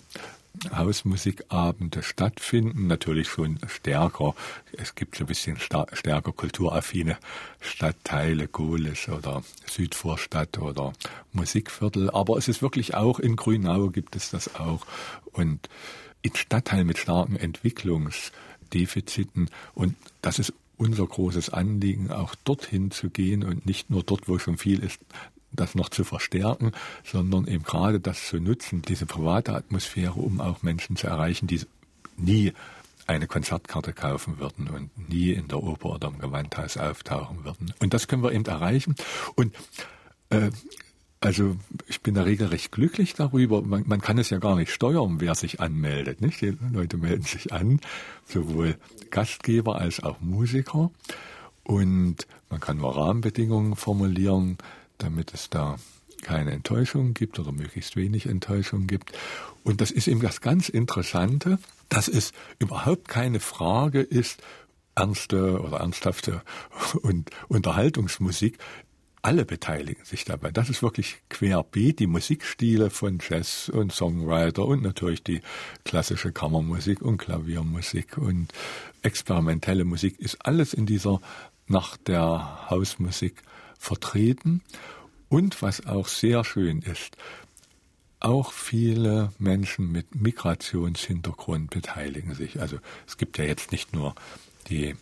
Hausmusikabende 0.74 2.02
stattfinden, 2.02 2.86
natürlich 2.86 3.28
schon 3.28 3.58
stärker. 3.66 4.34
Es 4.72 4.94
gibt 4.94 5.16
so 5.16 5.24
ein 5.24 5.26
bisschen 5.26 5.58
stärker 5.58 6.32
kulturaffine 6.32 7.18
Stadtteile, 7.60 8.48
Gohlis 8.48 9.08
oder 9.08 9.42
Südvorstadt 9.66 10.58
oder 10.58 10.92
Musikviertel. 11.32 12.10
Aber 12.10 12.36
es 12.36 12.48
ist 12.48 12.62
wirklich 12.62 12.94
auch 12.94 13.20
in 13.20 13.36
Grünau 13.36 13.90
gibt 13.90 14.16
es 14.16 14.30
das 14.30 14.54
auch. 14.56 14.86
Und 15.32 15.68
in 16.22 16.34
Stadtteilen 16.34 16.86
mit 16.86 16.96
starken 16.98 17.36
Entwicklungsdefiziten. 17.36 19.50
Und 19.74 19.94
das 20.22 20.38
ist 20.38 20.54
unser 20.76 21.06
großes 21.06 21.50
Anliegen, 21.50 22.10
auch 22.10 22.34
dorthin 22.44 22.90
zu 22.90 23.10
gehen 23.10 23.44
und 23.44 23.66
nicht 23.66 23.90
nur 23.90 24.02
dort, 24.02 24.28
wo 24.28 24.38
schon 24.38 24.56
viel 24.58 24.82
ist, 24.82 24.98
das 25.56 25.74
noch 25.74 25.88
zu 25.88 26.04
verstärken, 26.04 26.72
sondern 27.04 27.46
eben 27.46 27.64
gerade 27.64 28.00
das 28.00 28.26
zu 28.26 28.38
nutzen, 28.38 28.82
diese 28.82 29.06
private 29.06 29.54
Atmosphäre, 29.54 30.14
um 30.14 30.40
auch 30.40 30.62
Menschen 30.62 30.96
zu 30.96 31.06
erreichen, 31.06 31.46
die 31.46 31.60
nie 32.16 32.52
eine 33.06 33.26
Konzertkarte 33.26 33.92
kaufen 33.92 34.38
würden 34.38 34.68
und 34.68 35.08
nie 35.08 35.30
in 35.30 35.48
der 35.48 35.62
Oper 35.62 35.90
oder 35.90 36.08
im 36.08 36.18
Gewandhaus 36.18 36.76
auftauchen 36.76 37.44
würden. 37.44 37.72
Und 37.80 37.94
das 37.94 38.08
können 38.08 38.22
wir 38.22 38.32
eben 38.32 38.44
erreichen. 38.44 38.96
Und 39.36 39.54
äh, 40.30 40.50
also 41.20 41.56
ich 41.86 42.02
bin 42.02 42.14
da 42.14 42.22
regelrecht 42.22 42.72
glücklich 42.72 43.14
darüber. 43.14 43.62
Man, 43.62 43.84
man, 43.86 44.00
kann 44.00 44.18
es 44.18 44.30
ja 44.30 44.38
gar 44.38 44.56
nicht 44.56 44.70
steuern, 44.70 45.20
wer 45.20 45.34
sich 45.34 45.60
anmeldet. 45.60 46.20
Nicht? 46.20 46.40
Die 46.40 46.56
Leute 46.72 46.98
melden 46.98 47.24
sich 47.24 47.52
an, 47.52 47.80
sowohl 48.26 48.76
Gastgeber 49.10 49.76
als 49.80 50.02
auch 50.02 50.20
Musiker. 50.20 50.90
Und 51.62 52.26
man 52.50 52.60
kann 52.60 52.76
nur 52.76 52.96
Rahmenbedingungen 52.96 53.76
formulieren, 53.76 54.58
damit 54.98 55.34
es 55.34 55.50
da 55.50 55.76
keine 56.22 56.52
Enttäuschung 56.52 57.14
gibt 57.14 57.38
oder 57.38 57.52
möglichst 57.52 57.96
wenig 57.96 58.26
Enttäuschung 58.26 58.86
gibt. 58.86 59.12
Und 59.64 59.80
das 59.80 59.90
ist 59.90 60.08
eben 60.08 60.20
das 60.20 60.40
ganz 60.40 60.68
Interessante, 60.68 61.58
dass 61.88 62.08
es 62.08 62.32
überhaupt 62.58 63.08
keine 63.08 63.40
Frage 63.40 64.00
ist, 64.00 64.42
ernste 64.94 65.60
oder 65.60 65.78
ernsthafte 65.78 66.42
und 67.02 67.30
Unterhaltungsmusik. 67.48 68.58
Alle 69.22 69.44
beteiligen 69.44 70.04
sich 70.04 70.24
dabei. 70.24 70.52
Das 70.52 70.70
ist 70.70 70.82
wirklich 70.82 71.16
querbeet, 71.28 71.98
die 71.98 72.06
Musikstile 72.06 72.90
von 72.90 73.18
Jazz 73.20 73.68
und 73.68 73.92
Songwriter 73.92 74.64
und 74.64 74.82
natürlich 74.82 75.24
die 75.24 75.40
klassische 75.84 76.30
Kammermusik 76.30 77.02
und 77.02 77.18
Klaviermusik 77.18 78.18
und 78.18 78.52
experimentelle 79.02 79.84
Musik 79.84 80.20
ist 80.20 80.46
alles 80.46 80.74
in 80.74 80.86
dieser 80.86 81.20
Nacht 81.66 82.06
der 82.06 82.70
Hausmusik 82.70 83.42
vertreten. 83.86 84.62
Und 85.28 85.62
was 85.62 85.86
auch 85.86 86.08
sehr 86.08 86.44
schön 86.44 86.82
ist, 86.82 87.16
auch 88.20 88.52
viele 88.52 89.32
Menschen 89.38 89.92
mit 89.92 90.14
Migrationshintergrund 90.14 91.70
beteiligen 91.70 92.34
sich. 92.34 92.60
Also 92.60 92.78
es 93.06 93.16
gibt 93.16 93.38
ja 93.38 93.44
jetzt 93.44 93.72
nicht 93.72 93.92
nur 93.92 94.14
die 94.68 94.94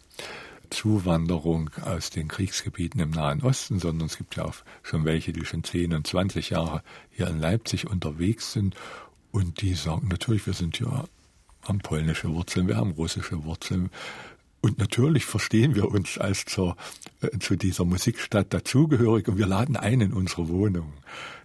Zuwanderung 0.71 1.71
aus 1.83 2.11
den 2.11 2.29
Kriegsgebieten 2.29 3.01
im 3.01 3.11
Nahen 3.11 3.43
Osten, 3.43 3.79
sondern 3.79 4.07
es 4.07 4.19
gibt 4.19 4.37
ja 4.37 4.45
auch 4.45 4.55
schon 4.83 5.05
welche, 5.05 5.33
die 5.33 5.45
schon 5.45 5.63
10 5.63 5.95
und 5.95 6.07
20 6.07 6.51
Jahre 6.51 6.83
hier 7.11 7.29
in 7.29 7.39
Leipzig 7.39 7.87
unterwegs 7.87 8.53
sind 8.53 8.75
und 9.31 9.61
die 9.61 9.75
sagen 9.75 10.09
natürlich, 10.09 10.47
wir 10.47 10.55
sind 10.55 10.81
ja 10.81 11.05
haben 11.63 11.79
polnische 11.79 12.31
Wurzeln, 12.31 12.69
wir 12.69 12.77
haben 12.77 12.93
russische 12.93 13.45
Wurzeln. 13.45 13.91
Und 14.65 14.79
natürlich 14.79 15.27
verstehen 15.27 15.75
wir 15.75 15.91
uns 15.91 16.17
als 16.17 16.47
zur, 16.47 16.79
äh, 17.21 17.39
zu 17.39 17.55
dieser 17.55 17.85
Musikstadt 17.85 18.55
dazugehörig 18.55 19.29
und 19.29 19.37
wir 19.37 19.47
laden 19.47 19.77
ein 19.77 20.01
in 20.01 20.15
unsere 20.15 20.49
Wohnung. 20.49 20.91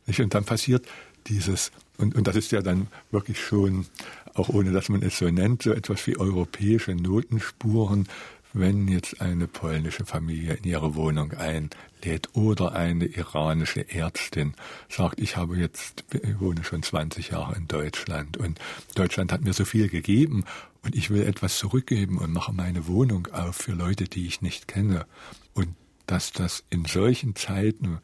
Nicht? 0.07 0.21
Und 0.21 0.33
dann 0.33 0.45
passiert 0.45 0.87
dieses, 1.27 1.73
und, 1.97 2.15
und 2.15 2.27
das 2.27 2.37
ist 2.37 2.53
ja 2.53 2.61
dann 2.61 2.87
wirklich 3.11 3.37
schon, 3.37 3.87
auch 4.35 4.47
ohne 4.47 4.71
dass 4.71 4.87
man 4.87 5.01
es 5.01 5.17
so 5.17 5.29
nennt, 5.29 5.63
so 5.63 5.73
etwas 5.73 6.07
wie 6.07 6.15
europäische 6.17 6.95
Notenspuren, 6.95 8.07
wenn 8.53 8.87
jetzt 8.87 9.21
eine 9.21 9.47
polnische 9.47 10.05
Familie 10.05 10.55
in 10.55 10.63
ihre 10.63 10.95
Wohnung 10.95 11.33
einlädt 11.33 12.29
oder 12.33 12.73
eine 12.73 13.05
iranische 13.05 13.89
Ärztin 13.89 14.55
sagt, 14.87 15.19
ich 15.19 15.37
habe 15.37 15.57
jetzt, 15.57 16.03
ich 16.13 16.39
wohne 16.39 16.63
schon 16.63 16.81
20 16.81 17.29
Jahre 17.29 17.55
in 17.55 17.67
Deutschland 17.67 18.37
und 18.37 18.59
Deutschland 18.95 19.31
hat 19.31 19.41
mir 19.41 19.53
so 19.53 19.65
viel 19.65 19.87
gegeben 19.87 20.45
und 20.81 20.95
ich 20.95 21.09
will 21.09 21.23
etwas 21.23 21.57
zurückgeben 21.59 22.17
und 22.17 22.33
mache 22.33 22.53
meine 22.53 22.87
Wohnung 22.87 23.27
auf 23.27 23.57
für 23.57 23.73
Leute, 23.73 24.05
die 24.05 24.25
ich 24.25 24.41
nicht 24.41 24.67
kenne. 24.67 25.05
Und 25.53 25.75
dass 26.07 26.31
das 26.31 26.63
in 26.69 26.85
solchen 26.85 27.35
Zeiten, 27.35 27.99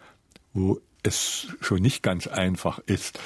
wo 0.54 0.80
es 1.02 1.48
schon 1.62 1.82
nicht 1.82 2.04
ganz 2.04 2.28
einfach 2.28 2.80
ist, 2.80 3.20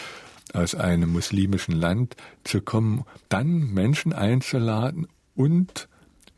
aus 0.53 0.75
einem 0.75 1.11
muslimischen 1.11 1.75
Land 1.75 2.15
zu 2.43 2.61
kommen, 2.61 3.05
dann 3.27 3.73
Menschen 3.73 4.13
einzuladen 4.13 5.07
und 5.35 5.88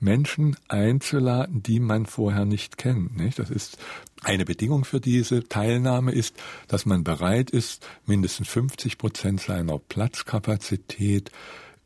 Menschen 0.01 0.57
einzuladen, 0.67 1.63
die 1.63 1.79
man 1.79 2.05
vorher 2.05 2.45
nicht 2.45 2.77
kennt. 2.77 3.15
Nicht? 3.15 3.39
Das 3.39 3.49
ist 3.49 3.77
eine 4.23 4.45
Bedingung 4.45 4.83
für 4.83 4.99
diese 4.99 5.47
Teilnahme 5.47 6.11
ist, 6.11 6.35
dass 6.67 6.85
man 6.85 7.03
bereit 7.03 7.49
ist, 7.51 7.87
mindestens 8.05 8.47
50 8.49 8.97
Prozent 8.97 9.41
seiner 9.41 9.79
Platzkapazität 9.79 11.31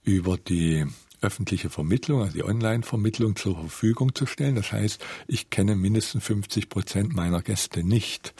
über 0.04 0.38
die 0.38 0.86
öffentliche 1.21 1.69
Vermittlung, 1.69 2.21
also 2.21 2.34
die 2.34 2.43
Online-Vermittlung 2.43 3.36
zur 3.36 3.56
Verfügung 3.56 4.13
zu 4.15 4.25
stellen. 4.25 4.56
Das 4.56 4.71
heißt, 4.71 5.04
ich 5.28 5.49
kenne 5.49 5.75
mindestens 5.75 6.23
50 6.25 6.69
Prozent 6.69 7.13
meiner 7.13 7.41
Gäste 7.41 7.84
nicht. 7.84 8.34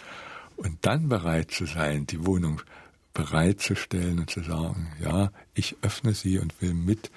Und 0.55 0.77
dann 0.85 1.09
bereit 1.09 1.51
zu 1.51 1.65
sein, 1.65 2.05
die 2.05 2.25
Wohnung 2.25 2.61
bereitzustellen 3.13 4.19
und 4.19 4.29
zu 4.29 4.41
sagen, 4.41 4.91
ja, 5.01 5.31
ich 5.53 5.77
öffne 5.81 6.13
sie 6.13 6.38
und 6.38 6.61
will 6.61 6.73
mit 6.73 7.09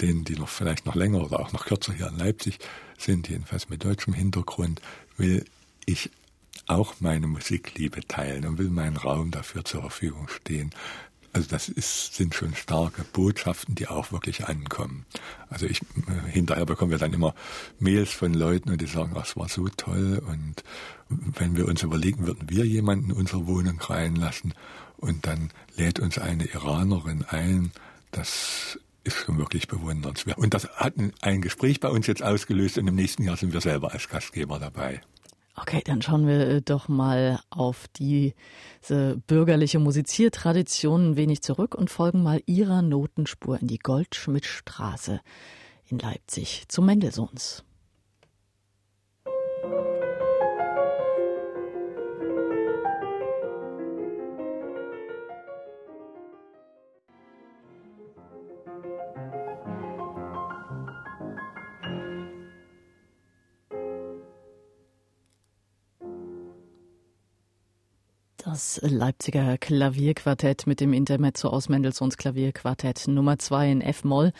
denen, 0.00 0.24
die 0.24 0.36
noch 0.36 0.48
vielleicht 0.48 0.86
noch 0.86 0.94
länger 0.94 1.22
oder 1.24 1.40
auch 1.40 1.52
noch 1.52 1.66
kürzer 1.66 1.92
hier 1.92 2.08
in 2.08 2.18
Leipzig 2.18 2.58
sind, 2.98 3.28
jedenfalls 3.28 3.68
mit 3.68 3.84
deutschem 3.84 4.14
Hintergrund, 4.14 4.80
will 5.16 5.44
ich 5.86 6.10
auch 6.66 6.94
meine 7.00 7.26
Musikliebe 7.26 8.00
teilen 8.06 8.46
und 8.46 8.58
will 8.58 8.70
meinen 8.70 8.96
Raum 8.96 9.30
dafür 9.30 9.64
zur 9.64 9.82
Verfügung 9.82 10.28
stehen. 10.28 10.70
Also 11.32 11.48
das 11.50 11.68
ist, 11.68 12.14
sind 12.14 12.34
schon 12.34 12.54
starke 12.54 13.04
Botschaften, 13.04 13.74
die 13.74 13.88
auch 13.88 14.10
wirklich 14.10 14.48
ankommen. 14.48 15.04
Also 15.50 15.66
ich 15.66 15.80
hinterher 16.28 16.64
bekommen 16.64 16.90
wir 16.90 16.98
dann 16.98 17.12
immer 17.12 17.34
Mails 17.78 18.10
von 18.10 18.32
Leuten 18.32 18.70
und 18.70 18.80
die 18.80 18.86
sagen, 18.86 19.14
es 19.22 19.36
war 19.36 19.48
so 19.48 19.68
toll. 19.68 20.22
Und 20.26 20.64
wenn 21.08 21.56
wir 21.56 21.68
uns 21.68 21.82
überlegen, 21.82 22.26
würden 22.26 22.48
wir 22.48 22.64
jemanden 22.64 23.10
in 23.10 23.16
unsere 23.16 23.46
Wohnung 23.46 23.78
reinlassen 23.78 24.54
und 24.96 25.26
dann 25.26 25.50
lädt 25.76 26.00
uns 26.00 26.16
eine 26.16 26.46
Iranerin 26.46 27.22
ein, 27.28 27.70
das 28.12 28.78
ist 29.06 29.16
schon 29.16 29.38
wirklich 29.38 29.68
bewundernswert. 29.68 30.38
Und 30.38 30.54
das 30.54 30.68
hat 30.68 30.94
ein 31.20 31.40
Gespräch 31.40 31.80
bei 31.80 31.88
uns 31.88 32.06
jetzt 32.06 32.22
ausgelöst 32.22 32.78
und 32.78 32.86
im 32.86 32.94
nächsten 32.94 33.22
Jahr 33.22 33.36
sind 33.36 33.52
wir 33.52 33.60
selber 33.60 33.92
als 33.92 34.08
Gastgeber 34.08 34.58
dabei. 34.58 35.00
Okay, 35.58 35.80
dann 35.84 36.02
schauen 36.02 36.26
wir 36.26 36.40
äh, 36.48 36.62
doch 36.62 36.88
mal 36.88 37.40
auf 37.48 37.86
diese 37.96 38.34
bürgerliche 39.26 39.78
Musiziertradition 39.78 41.12
ein 41.12 41.16
wenig 41.16 41.40
zurück 41.40 41.74
und 41.74 41.88
folgen 41.88 42.22
mal 42.22 42.42
ihrer 42.44 42.82
Notenspur 42.82 43.58
in 43.58 43.66
die 43.66 43.78
Goldschmidtstraße 43.78 45.20
in 45.88 45.98
Leipzig 45.98 46.64
zu 46.68 46.82
Mendelssohns. 46.82 47.64
Das 68.56 68.80
Leipziger 68.82 69.58
Klavierquartett 69.58 70.66
mit 70.66 70.80
dem 70.80 70.94
Intermezzo 70.94 71.48
aus 71.48 71.68
Mendelssohns 71.68 72.16
Klavierquartett 72.16 73.06
Nummer 73.06 73.38
2 73.38 73.70
in 73.70 73.80
F-Moll. 73.82 74.32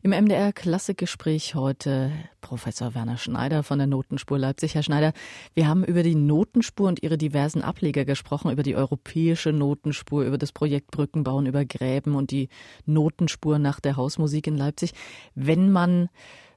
Im 0.00 0.12
MDR 0.12 0.54
Klassikgespräch 0.54 1.54
heute 1.54 2.10
Professor 2.40 2.94
Werner 2.94 3.18
Schneider 3.18 3.62
von 3.62 3.76
der 3.76 3.86
Notenspur 3.86 4.38
Leipzig. 4.38 4.74
Herr 4.74 4.82
Schneider, 4.82 5.12
wir 5.52 5.68
haben 5.68 5.84
über 5.84 6.02
die 6.02 6.14
Notenspur 6.14 6.88
und 6.88 7.02
ihre 7.02 7.18
diversen 7.18 7.60
Ableger 7.60 8.06
gesprochen, 8.06 8.50
über 8.50 8.62
die 8.62 8.74
europäische 8.74 9.52
Notenspur, 9.52 10.24
über 10.24 10.38
das 10.38 10.52
Projekt 10.52 10.90
Brückenbauen 10.90 11.44
über 11.44 11.66
Gräben 11.66 12.14
und 12.14 12.30
die 12.30 12.48
Notenspur 12.86 13.58
nach 13.58 13.80
der 13.80 13.98
Hausmusik 13.98 14.46
in 14.46 14.56
Leipzig. 14.56 14.94
Wenn 15.34 15.70
man 15.70 16.08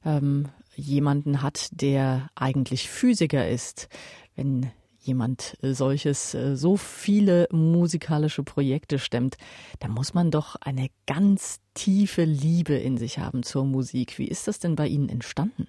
ähm, 0.05 0.47
jemanden 0.77 1.41
hat, 1.41 1.67
der 1.73 2.29
eigentlich 2.35 2.89
Physiker 2.89 3.49
ist, 3.49 3.89
wenn 4.37 4.71
jemand 5.01 5.57
äh, 5.61 5.73
solches, 5.73 6.33
äh, 6.33 6.55
so 6.55 6.77
viele 6.77 7.47
musikalische 7.51 8.43
Projekte 8.43 8.99
stemmt, 8.99 9.37
da 9.79 9.87
muss 9.87 10.13
man 10.13 10.31
doch 10.31 10.55
eine 10.55 10.89
ganz 11.07 11.59
tiefe 11.73 12.23
Liebe 12.23 12.75
in 12.75 12.97
sich 12.97 13.19
haben 13.19 13.43
zur 13.43 13.65
Musik. 13.65 14.17
Wie 14.17 14.27
ist 14.27 14.47
das 14.47 14.59
denn 14.59 14.75
bei 14.75 14.87
Ihnen 14.87 15.09
entstanden? 15.09 15.67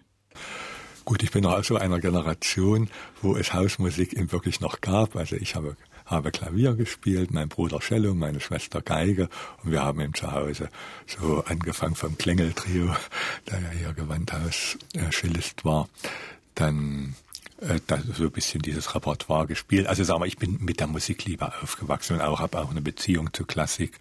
Gut, 1.05 1.23
ich 1.23 1.33
bin 1.33 1.43
noch 1.43 1.53
also 1.53 1.77
einer 1.77 1.99
Generation, 1.99 2.89
wo 3.21 3.37
es 3.37 3.53
Hausmusik 3.53 4.13
eben 4.13 4.31
wirklich 4.31 4.61
noch 4.61 4.81
gab. 4.81 5.17
Also 5.17 5.35
ich 5.35 5.57
habe, 5.57 5.77
habe 6.07 6.31
Klavier 6.31 6.75
gespielt, 6.75 7.33
mein 7.33 7.49
Bruder 7.49 7.81
Cello, 7.81 8.15
meine 8.15 8.39
Schwester 8.39 8.81
Geige 8.83 9.29
und 9.65 9.73
wir 9.73 9.83
haben 9.83 10.01
eben 10.01 10.15
zu 10.15 10.31
Hause 10.31 10.69
so 11.07 11.43
angefangen 11.45 11.97
vom 11.97 12.17
Klingeltrio, 12.19 12.95
der 13.51 13.61
ja 13.61 13.71
hier 13.71 13.93
Gewandhaus 13.95 14.79
äh, 14.95 15.65
war, 15.65 15.89
dann 16.55 17.17
äh, 17.63 17.81
da 17.87 17.99
so 18.01 18.25
ein 18.25 18.31
bisschen 18.31 18.63
dieses 18.63 18.95
Repertoire 18.95 19.47
gespielt. 19.47 19.87
Also 19.87 20.05
sagen 20.05 20.21
wir, 20.21 20.27
ich 20.27 20.39
bin 20.39 20.59
mit 20.61 20.81
der 20.81 20.87
Musikliebe 20.87 21.53
aufgewachsen 21.63 22.15
und 22.15 22.23
auch 22.23 22.41
habe 22.41 22.59
auch 22.61 22.71
eine 22.71 22.83
Beziehung 22.83 23.33
zu 23.33 23.45
Klassik 23.45 23.99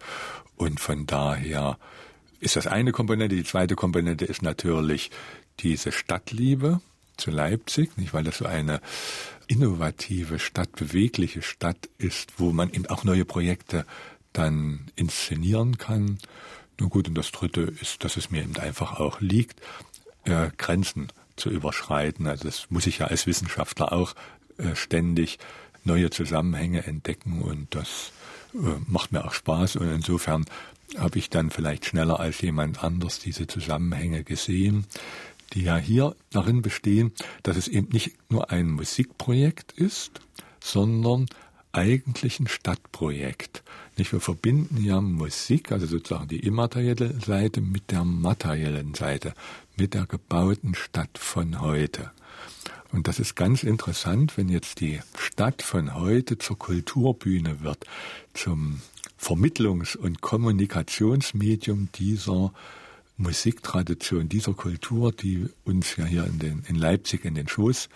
und 0.56 0.80
von 0.80 1.06
daher 1.06 1.78
ist 2.40 2.56
das 2.56 2.66
eine 2.66 2.92
Komponente. 2.92 3.36
Die 3.36 3.44
zweite 3.44 3.76
Komponente 3.76 4.24
ist 4.24 4.42
natürlich 4.42 5.10
diese 5.60 5.92
Stadtliebe 5.92 6.80
zu 7.16 7.30
Leipzig, 7.30 7.96
nicht 7.96 8.14
weil 8.14 8.24
das 8.24 8.38
so 8.38 8.46
eine 8.46 8.80
innovative 9.46 10.38
Stadt, 10.38 10.72
bewegliche 10.72 11.42
Stadt 11.42 11.88
ist, 11.98 12.32
wo 12.38 12.52
man 12.52 12.70
eben 12.72 12.86
auch 12.86 13.04
neue 13.04 13.24
Projekte 13.24 13.86
dann 14.32 14.90
inszenieren 14.96 15.78
kann. 15.78 16.18
Nun 16.80 16.90
gut, 16.90 17.08
und 17.08 17.14
das 17.14 17.30
dritte 17.30 17.60
ist, 17.60 18.02
dass 18.02 18.16
es 18.16 18.30
mir 18.30 18.42
eben 18.42 18.56
einfach 18.56 18.98
auch 18.98 19.20
liegt, 19.20 19.60
äh, 20.24 20.50
Grenzen 20.56 21.08
zu 21.36 21.50
überschreiten. 21.50 22.26
Also 22.26 22.44
das 22.44 22.66
muss 22.70 22.86
ich 22.86 22.98
ja 22.98 23.06
als 23.06 23.26
Wissenschaftler 23.26 23.92
auch 23.92 24.14
äh, 24.58 24.74
ständig 24.74 25.38
neue 25.84 26.10
Zusammenhänge 26.10 26.86
entdecken 26.86 27.42
und 27.42 27.74
das 27.74 28.12
äh, 28.54 28.58
macht 28.86 29.12
mir 29.12 29.24
auch 29.24 29.32
Spaß 29.32 29.76
und 29.76 29.90
insofern 29.90 30.44
habe 30.98 31.18
ich 31.18 31.30
dann 31.30 31.50
vielleicht 31.50 31.86
schneller 31.86 32.20
als 32.20 32.40
jemand 32.40 32.84
anders 32.84 33.18
diese 33.18 33.46
Zusammenhänge 33.46 34.24
gesehen, 34.24 34.86
die 35.52 35.62
ja 35.62 35.76
hier 35.76 36.14
darin 36.30 36.62
bestehen, 36.62 37.12
dass 37.42 37.56
es 37.56 37.68
eben 37.68 37.88
nicht 37.92 38.12
nur 38.30 38.50
ein 38.50 38.70
Musikprojekt 38.70 39.72
ist, 39.72 40.20
sondern 40.60 41.26
eigentlich 41.72 42.40
ein 42.40 42.48
Stadtprojekt. 42.48 43.62
Nicht? 43.96 44.12
Wir 44.12 44.20
verbinden 44.20 44.82
ja 44.82 45.00
Musik, 45.00 45.72
also 45.72 45.86
sozusagen 45.86 46.28
die 46.28 46.40
immaterielle 46.40 47.20
Seite 47.20 47.60
mit 47.60 47.90
der 47.90 48.04
materiellen 48.04 48.94
Seite, 48.94 49.34
mit 49.76 49.94
der 49.94 50.06
gebauten 50.06 50.74
Stadt 50.74 51.18
von 51.18 51.60
heute. 51.60 52.10
Und 52.90 53.08
das 53.08 53.18
ist 53.18 53.36
ganz 53.36 53.62
interessant, 53.62 54.36
wenn 54.36 54.48
jetzt 54.48 54.80
die 54.80 55.00
Stadt 55.18 55.62
von 55.62 55.94
heute 55.94 56.38
zur 56.38 56.58
Kulturbühne 56.58 57.62
wird, 57.62 57.86
zum 58.34 58.80
Vermittlungs- 59.18 59.96
und 59.96 60.20
Kommunikationsmedium 60.20 61.88
dieser 61.94 62.52
Musiktradition, 63.16 64.28
dieser 64.28 64.52
Kultur, 64.52 65.12
die 65.12 65.48
uns 65.64 65.96
ja 65.96 66.04
hier 66.04 66.24
in, 66.26 66.38
den, 66.38 66.64
in 66.68 66.76
Leipzig 66.76 67.24
in 67.24 67.34
den 67.34 67.48
Schoß 67.48 67.88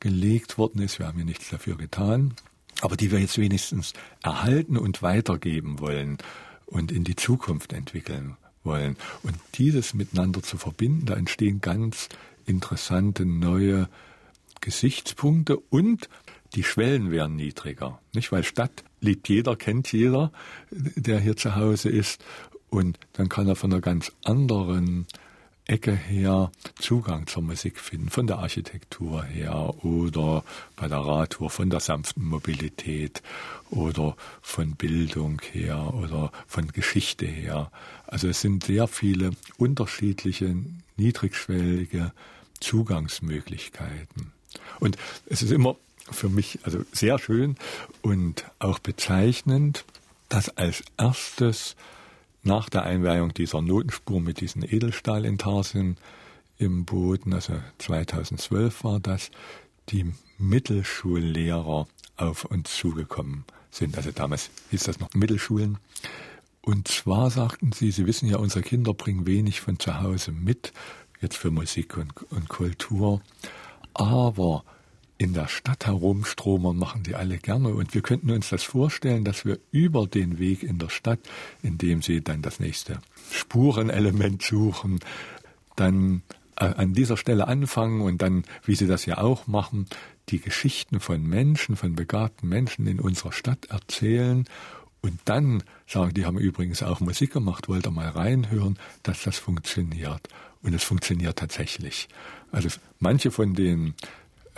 gelegt 0.00 0.56
worden 0.56 0.80
ist. 0.82 0.98
Wir 0.98 1.08
haben 1.08 1.18
ja 1.18 1.24
nichts 1.24 1.50
dafür 1.50 1.76
getan 1.76 2.34
aber 2.80 2.96
die 2.96 3.10
wir 3.10 3.18
jetzt 3.18 3.38
wenigstens 3.38 3.92
erhalten 4.22 4.76
und 4.76 5.02
weitergeben 5.02 5.80
wollen 5.80 6.18
und 6.66 6.92
in 6.92 7.04
die 7.04 7.16
Zukunft 7.16 7.72
entwickeln 7.72 8.36
wollen. 8.62 8.96
Und 9.22 9.36
dieses 9.54 9.94
miteinander 9.94 10.42
zu 10.42 10.58
verbinden, 10.58 11.06
da 11.06 11.14
entstehen 11.14 11.60
ganz 11.60 12.08
interessante 12.46 13.24
neue 13.24 13.88
Gesichtspunkte 14.60 15.56
und 15.56 16.08
die 16.54 16.64
Schwellen 16.64 17.10
wären 17.10 17.36
niedriger, 17.36 18.00
nicht? 18.14 18.32
Weil 18.32 18.42
Stadt 18.42 18.84
liebt 19.00 19.28
jeder, 19.28 19.54
kennt 19.56 19.92
jeder, 19.92 20.32
der 20.70 21.20
hier 21.20 21.36
zu 21.36 21.56
Hause 21.56 21.90
ist 21.90 22.24
und 22.70 22.98
dann 23.12 23.28
kann 23.28 23.48
er 23.48 23.56
von 23.56 23.72
einer 23.72 23.82
ganz 23.82 24.12
anderen 24.24 25.06
Ecke 25.68 25.94
her 25.94 26.50
Zugang 26.80 27.26
zur 27.26 27.42
Musik 27.42 27.78
finden, 27.78 28.08
von 28.08 28.26
der 28.26 28.38
Architektur 28.38 29.22
her 29.22 29.74
oder 29.84 30.42
bei 30.76 30.88
der 30.88 30.98
Radtour 30.98 31.50
von 31.50 31.68
der 31.68 31.80
sanften 31.80 32.24
Mobilität 32.24 33.22
oder 33.70 34.16
von 34.40 34.74
Bildung 34.76 35.40
her 35.52 35.92
oder 35.94 36.32
von 36.46 36.68
Geschichte 36.68 37.26
her. 37.26 37.70
Also 38.06 38.28
es 38.28 38.40
sind 38.40 38.64
sehr 38.64 38.88
viele 38.88 39.32
unterschiedliche, 39.58 40.56
niedrigschwellige 40.96 42.12
Zugangsmöglichkeiten. 42.60 44.32
Und 44.80 44.96
es 45.26 45.42
ist 45.42 45.52
immer 45.52 45.76
für 46.10 46.30
mich 46.30 46.60
also 46.62 46.82
sehr 46.92 47.18
schön 47.18 47.56
und 48.00 48.44
auch 48.58 48.78
bezeichnend, 48.78 49.84
dass 50.30 50.56
als 50.56 50.82
erstes 50.96 51.76
nach 52.48 52.70
der 52.70 52.82
Einweihung 52.84 53.34
dieser 53.34 53.60
Notenspur 53.60 54.20
mit 54.20 54.40
diesen 54.40 54.62
Edelstahlintarsen 54.62 55.98
im 56.56 56.86
Boden, 56.86 57.34
also 57.34 57.52
2012 57.76 58.82
war 58.84 59.00
das, 59.00 59.30
die 59.90 60.12
Mittelschullehrer 60.38 61.86
auf 62.16 62.44
uns 62.46 62.74
zugekommen 62.74 63.44
sind. 63.70 63.96
Also 63.96 64.10
damals 64.12 64.50
hieß 64.70 64.84
das 64.84 64.98
noch 64.98 65.12
Mittelschulen. 65.14 65.78
Und 66.62 66.88
zwar 66.88 67.30
sagten 67.30 67.72
sie, 67.72 67.90
sie 67.90 68.06
wissen 68.06 68.28
ja, 68.28 68.38
unsere 68.38 68.62
Kinder 68.62 68.94
bringen 68.94 69.26
wenig 69.26 69.60
von 69.60 69.78
zu 69.78 70.00
Hause 70.00 70.32
mit, 70.32 70.72
jetzt 71.20 71.36
für 71.36 71.50
Musik 71.50 71.98
und, 71.98 72.12
und 72.32 72.48
Kultur. 72.48 73.20
Aber 73.92 74.64
in 75.18 75.34
der 75.34 75.48
Stadt 75.48 75.86
herumstromern 75.86 76.76
machen 76.76 77.02
die 77.02 77.16
alle 77.16 77.38
gerne. 77.38 77.70
Und 77.70 77.92
wir 77.92 78.02
könnten 78.02 78.30
uns 78.30 78.48
das 78.50 78.62
vorstellen, 78.62 79.24
dass 79.24 79.44
wir 79.44 79.58
über 79.72 80.06
den 80.06 80.38
Weg 80.38 80.62
in 80.62 80.78
der 80.78 80.88
Stadt, 80.88 81.18
indem 81.62 82.02
sie 82.02 82.22
dann 82.22 82.40
das 82.40 82.60
nächste 82.60 83.00
Spurenelement 83.32 84.42
suchen, 84.42 85.00
dann 85.74 86.22
äh, 86.56 86.66
an 86.66 86.94
dieser 86.94 87.16
Stelle 87.16 87.48
anfangen 87.48 88.00
und 88.00 88.22
dann, 88.22 88.44
wie 88.64 88.76
sie 88.76 88.86
das 88.86 89.06
ja 89.06 89.18
auch 89.18 89.48
machen, 89.48 89.86
die 90.28 90.40
Geschichten 90.40 91.00
von 91.00 91.26
Menschen, 91.26 91.76
von 91.76 91.94
begabten 91.94 92.48
Menschen 92.48 92.86
in 92.86 93.00
unserer 93.00 93.32
Stadt 93.32 93.66
erzählen 93.66 94.44
und 95.00 95.20
dann 95.24 95.62
sagen, 95.86 96.14
die 96.14 96.26
haben 96.26 96.38
übrigens 96.38 96.82
auch 96.82 97.00
Musik 97.00 97.32
gemacht, 97.32 97.68
wollt 97.68 97.86
ihr 97.86 97.90
mal 97.90 98.08
reinhören, 98.08 98.78
dass 99.02 99.22
das 99.22 99.38
funktioniert. 99.38 100.28
Und 100.62 100.74
es 100.74 100.82
funktioniert 100.82 101.38
tatsächlich. 101.38 102.08
Also 102.50 102.68
manche 102.98 103.30
von 103.30 103.54
den 103.54 103.94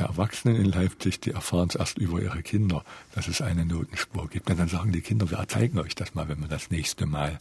Erwachsenen 0.05 0.57
in 0.57 0.67
Leipzig, 0.67 1.21
die 1.21 1.31
erfahren 1.33 1.69
es 1.69 1.75
erst 1.75 1.99
über 1.99 2.21
ihre 2.21 2.43
Kinder, 2.43 2.85
dass 3.15 3.29
es 3.29 3.41
eine 3.41 3.65
Notenspur 3.65 4.29
gibt. 4.29 4.51
Und 4.51 4.59
dann 4.59 4.69
sagen 4.69 4.93
die 4.93 5.01
Kinder, 5.01 5.31
wir 5.31 5.47
zeigen 5.49 5.79
euch 5.79 5.95
das 5.95 6.15
mal, 6.15 6.29
wenn 6.29 6.41
wir 6.41 6.49
das 6.49 6.71
nächste 6.71 7.07
Mal 7.07 7.41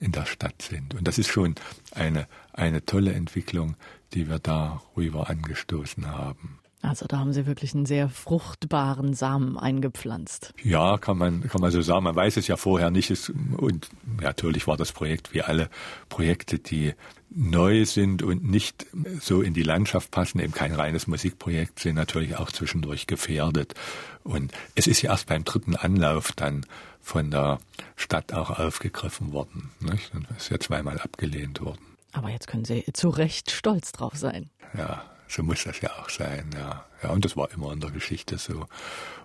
in 0.00 0.12
der 0.12 0.26
Stadt 0.26 0.62
sind. 0.62 0.94
Und 0.94 1.08
das 1.08 1.18
ist 1.18 1.28
schon 1.28 1.54
eine, 1.92 2.26
eine 2.52 2.84
tolle 2.84 3.12
Entwicklung, 3.12 3.76
die 4.14 4.28
wir 4.28 4.38
darüber 4.38 5.28
angestoßen 5.28 6.06
haben. 6.06 6.57
Also 6.80 7.06
da 7.06 7.18
haben 7.18 7.32
Sie 7.32 7.46
wirklich 7.46 7.74
einen 7.74 7.86
sehr 7.86 8.08
fruchtbaren 8.08 9.12
Samen 9.12 9.58
eingepflanzt. 9.58 10.54
Ja, 10.62 10.96
kann 10.96 11.18
man, 11.18 11.42
kann 11.48 11.60
man 11.60 11.72
so 11.72 11.82
sagen. 11.82 12.04
Man 12.04 12.14
weiß 12.14 12.36
es 12.36 12.46
ja 12.46 12.56
vorher 12.56 12.90
nicht. 12.90 13.32
Und 13.56 13.88
natürlich 14.20 14.66
war 14.66 14.76
das 14.76 14.92
Projekt 14.92 15.34
wie 15.34 15.42
alle 15.42 15.70
Projekte, 16.08 16.58
die 16.58 16.94
neu 17.30 17.84
sind 17.84 18.22
und 18.22 18.44
nicht 18.44 18.86
so 19.20 19.42
in 19.42 19.54
die 19.54 19.62
Landschaft 19.62 20.10
passen, 20.10 20.38
eben 20.38 20.52
kein 20.52 20.72
reines 20.72 21.06
Musikprojekt 21.06 21.80
sind, 21.80 21.96
natürlich 21.96 22.36
auch 22.36 22.52
zwischendurch 22.52 23.06
gefährdet. 23.06 23.74
Und 24.22 24.52
es 24.74 24.86
ist 24.86 25.02
ja 25.02 25.10
erst 25.10 25.26
beim 25.26 25.44
dritten 25.44 25.74
Anlauf 25.74 26.32
dann 26.32 26.64
von 27.00 27.30
der 27.30 27.58
Stadt 27.96 28.32
auch 28.32 28.50
aufgegriffen 28.58 29.32
worden. 29.32 29.70
Nicht? 29.80 30.14
Und 30.14 30.26
ist 30.36 30.50
ja 30.50 30.60
zweimal 30.60 30.98
abgelehnt 31.00 31.60
worden. 31.60 31.80
Aber 32.12 32.30
jetzt 32.30 32.46
können 32.46 32.64
Sie 32.64 32.84
zu 32.92 33.08
Recht 33.08 33.50
stolz 33.50 33.92
drauf 33.92 34.14
sein. 34.16 34.50
Ja, 34.76 35.04
so 35.28 35.42
muss 35.42 35.64
das 35.64 35.80
ja 35.80 35.90
auch 35.98 36.08
sein, 36.08 36.50
ja. 36.54 36.84
Ja, 37.02 37.10
und 37.10 37.24
das 37.24 37.36
war 37.36 37.50
immer 37.52 37.72
in 37.72 37.80
der 37.80 37.90
Geschichte 37.90 38.38
so. 38.38 38.66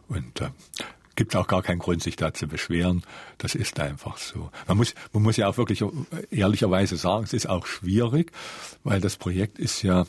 Und 0.07 0.41
äh, 0.41 0.49
gibt 1.15 1.35
auch 1.35 1.47
gar 1.47 1.61
keinen 1.61 1.79
Grund, 1.79 2.03
sich 2.03 2.15
da 2.15 2.33
zu 2.33 2.47
beschweren. 2.47 3.03
Das 3.37 3.55
ist 3.55 3.79
einfach 3.79 4.17
so. 4.17 4.51
Man 4.67 4.77
muss, 4.77 4.93
man 5.11 5.23
muss 5.23 5.37
ja 5.37 5.47
auch 5.47 5.57
wirklich 5.57 5.83
ehrlicherweise 6.31 6.97
sagen, 6.97 7.23
es 7.23 7.33
ist 7.33 7.47
auch 7.47 7.65
schwierig, 7.65 8.31
weil 8.83 9.01
das 9.01 9.17
Projekt 9.17 9.59
ist 9.59 9.81
ja 9.83 10.05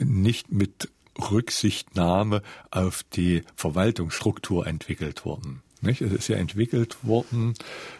nicht 0.00 0.50
mit 0.50 0.90
Rücksichtnahme 1.30 2.42
auf 2.70 3.04
die 3.14 3.44
Verwaltungsstruktur 3.54 4.66
entwickelt 4.66 5.24
worden. 5.24 5.62
Nicht? 5.80 6.00
Es 6.00 6.12
ist 6.12 6.28
ja 6.28 6.36
entwickelt 6.36 6.96
worden 7.04 7.54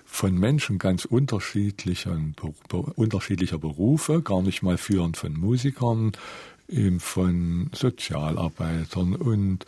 von 0.06 0.34
Menschen 0.34 0.78
ganz 0.78 1.04
unterschiedlicher, 1.04 2.18
unterschiedlicher 2.96 3.58
Berufe, 3.58 4.22
gar 4.22 4.42
nicht 4.42 4.62
mal 4.62 4.78
führend 4.78 5.18
von 5.18 5.34
Musikern, 5.34 6.12
eben 6.68 7.00
von 7.00 7.70
Sozialarbeitern 7.74 9.14
und 9.14 9.64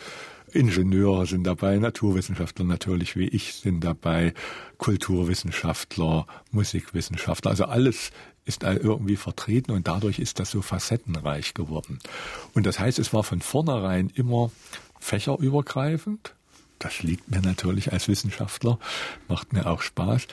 Ingenieure 0.52 1.26
sind 1.26 1.44
dabei, 1.44 1.76
Naturwissenschaftler 1.76 2.64
natürlich 2.64 3.16
wie 3.16 3.28
ich 3.28 3.54
sind 3.54 3.80
dabei, 3.80 4.32
Kulturwissenschaftler, 4.78 6.26
Musikwissenschaftler, 6.50 7.50
also 7.50 7.64
alles 7.64 8.10
ist 8.46 8.62
irgendwie 8.62 9.16
vertreten 9.16 9.72
und 9.72 9.88
dadurch 9.88 10.18
ist 10.20 10.38
das 10.38 10.50
so 10.52 10.62
facettenreich 10.62 11.52
geworden. 11.52 11.98
Und 12.54 12.64
das 12.64 12.78
heißt, 12.78 12.98
es 12.98 13.12
war 13.12 13.24
von 13.24 13.40
vornherein 13.40 14.10
immer 14.14 14.50
fächerübergreifend. 15.00 16.34
Das 16.78 17.02
liegt 17.02 17.30
mir 17.30 17.40
natürlich 17.40 17.92
als 17.92 18.06
Wissenschaftler, 18.06 18.78
macht 19.28 19.52
mir 19.52 19.66
auch 19.66 19.82
Spaß 19.82 20.28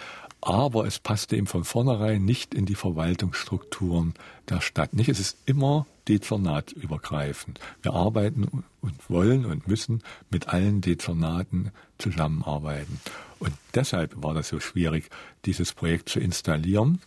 aber 0.45 0.85
es 0.85 0.99
passte 0.99 1.37
eben 1.37 1.47
von 1.47 1.63
vornherein 1.63 2.25
nicht 2.25 2.53
in 2.53 2.65
die 2.65 2.75
Verwaltungsstrukturen 2.75 4.13
der 4.49 4.59
Stadt. 4.59 4.93
Nicht, 4.93 5.07
es 5.07 5.21
ist 5.21 5.37
immer 5.45 5.87
dezernatübergreifend. 6.09 7.61
Wir 7.81 7.93
arbeiten 7.93 8.65
und 8.81 9.09
wollen 9.09 9.45
und 9.45 9.67
müssen 9.69 10.03
mit 10.29 10.49
allen 10.49 10.81
Dezernaten 10.81 11.71
zusammenarbeiten. 11.97 12.99
Und 13.39 13.53
deshalb 13.73 14.21
war 14.21 14.33
das 14.33 14.49
so 14.49 14.59
schwierig, 14.59 15.09
dieses 15.45 15.71
Projekt 15.71 16.09
zu 16.09 16.19
installieren. 16.19 17.01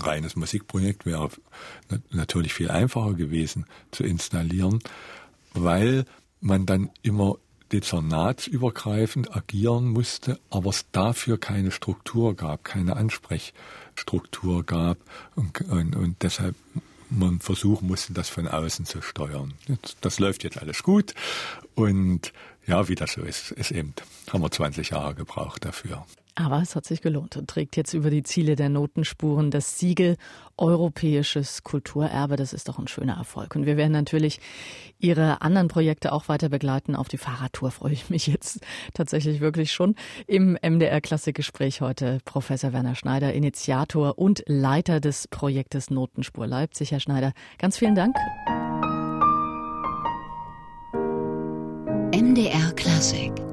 Reines 0.00 0.34
Musikprojekt 0.34 1.06
wäre 1.06 1.30
natürlich 2.10 2.54
viel 2.54 2.70
einfacher 2.70 3.14
gewesen 3.14 3.66
zu 3.92 4.02
installieren, 4.02 4.80
weil 5.54 6.06
man 6.40 6.66
dann 6.66 6.90
immer 7.02 7.36
dezernatsübergreifend 7.72 9.34
agieren 9.36 9.88
musste, 9.88 10.38
aber 10.50 10.70
es 10.70 10.86
dafür 10.92 11.38
keine 11.38 11.70
Struktur 11.70 12.34
gab, 12.34 12.64
keine 12.64 12.96
Ansprechstruktur 12.96 14.64
gab 14.64 14.98
und, 15.34 15.60
und, 15.62 15.96
und 15.96 16.22
deshalb 16.22 16.54
man 17.10 17.40
versuchen 17.40 17.88
musste, 17.88 18.12
das 18.12 18.28
von 18.28 18.46
außen 18.46 18.84
zu 18.84 19.00
steuern. 19.00 19.54
Das 20.00 20.18
läuft 20.18 20.44
jetzt 20.44 20.58
alles 20.58 20.82
gut 20.82 21.14
und 21.74 22.32
ja, 22.66 22.88
wie 22.88 22.94
das 22.94 23.12
so 23.12 23.22
ist, 23.22 23.50
ist 23.52 23.70
eben, 23.70 23.94
haben 24.30 24.42
wir 24.42 24.50
20 24.50 24.90
Jahre 24.90 25.14
gebraucht 25.14 25.64
dafür. 25.64 26.04
Aber 26.34 26.62
es 26.62 26.76
hat 26.76 26.84
sich 26.84 27.02
gelohnt 27.02 27.36
und 27.36 27.50
trägt 27.50 27.76
jetzt 27.76 27.94
über 27.94 28.10
die 28.10 28.22
Ziele 28.22 28.54
der 28.54 28.68
Notenspuren 28.68 29.50
das 29.50 29.78
Siegel 29.78 30.16
Europäisches 30.56 31.62
Kulturerbe. 31.62 32.36
Das 32.36 32.52
ist 32.52 32.68
doch 32.68 32.78
ein 32.78 32.88
schöner 32.88 33.16
Erfolg. 33.16 33.54
Und 33.56 33.66
wir 33.66 33.76
werden 33.76 33.92
natürlich 33.92 34.40
Ihre 34.98 35.42
anderen 35.42 35.68
Projekte 35.68 36.12
auch 36.12 36.28
weiter 36.28 36.48
begleiten. 36.48 36.96
Auf 36.96 37.08
die 37.08 37.18
Fahrradtour 37.18 37.70
freue 37.70 37.92
ich 37.92 38.10
mich 38.10 38.26
jetzt 38.26 38.60
tatsächlich 38.94 39.40
wirklich 39.40 39.72
schon. 39.72 39.94
Im 40.26 40.58
MDR 40.60 41.00
Klassikgespräch 41.00 41.80
heute 41.80 42.18
Professor 42.24 42.72
Werner 42.72 42.94
Schneider, 42.94 43.32
Initiator 43.32 44.18
und 44.18 44.42
Leiter 44.46 45.00
des 45.00 45.28
Projektes 45.28 45.90
Notenspur 45.90 46.46
Leipzig. 46.46 46.92
Herr 46.92 47.00
Schneider, 47.00 47.32
ganz 47.58 47.78
vielen 47.78 47.94
Dank. 47.94 48.16
MDR 52.12 52.72
Klassik 52.74 53.47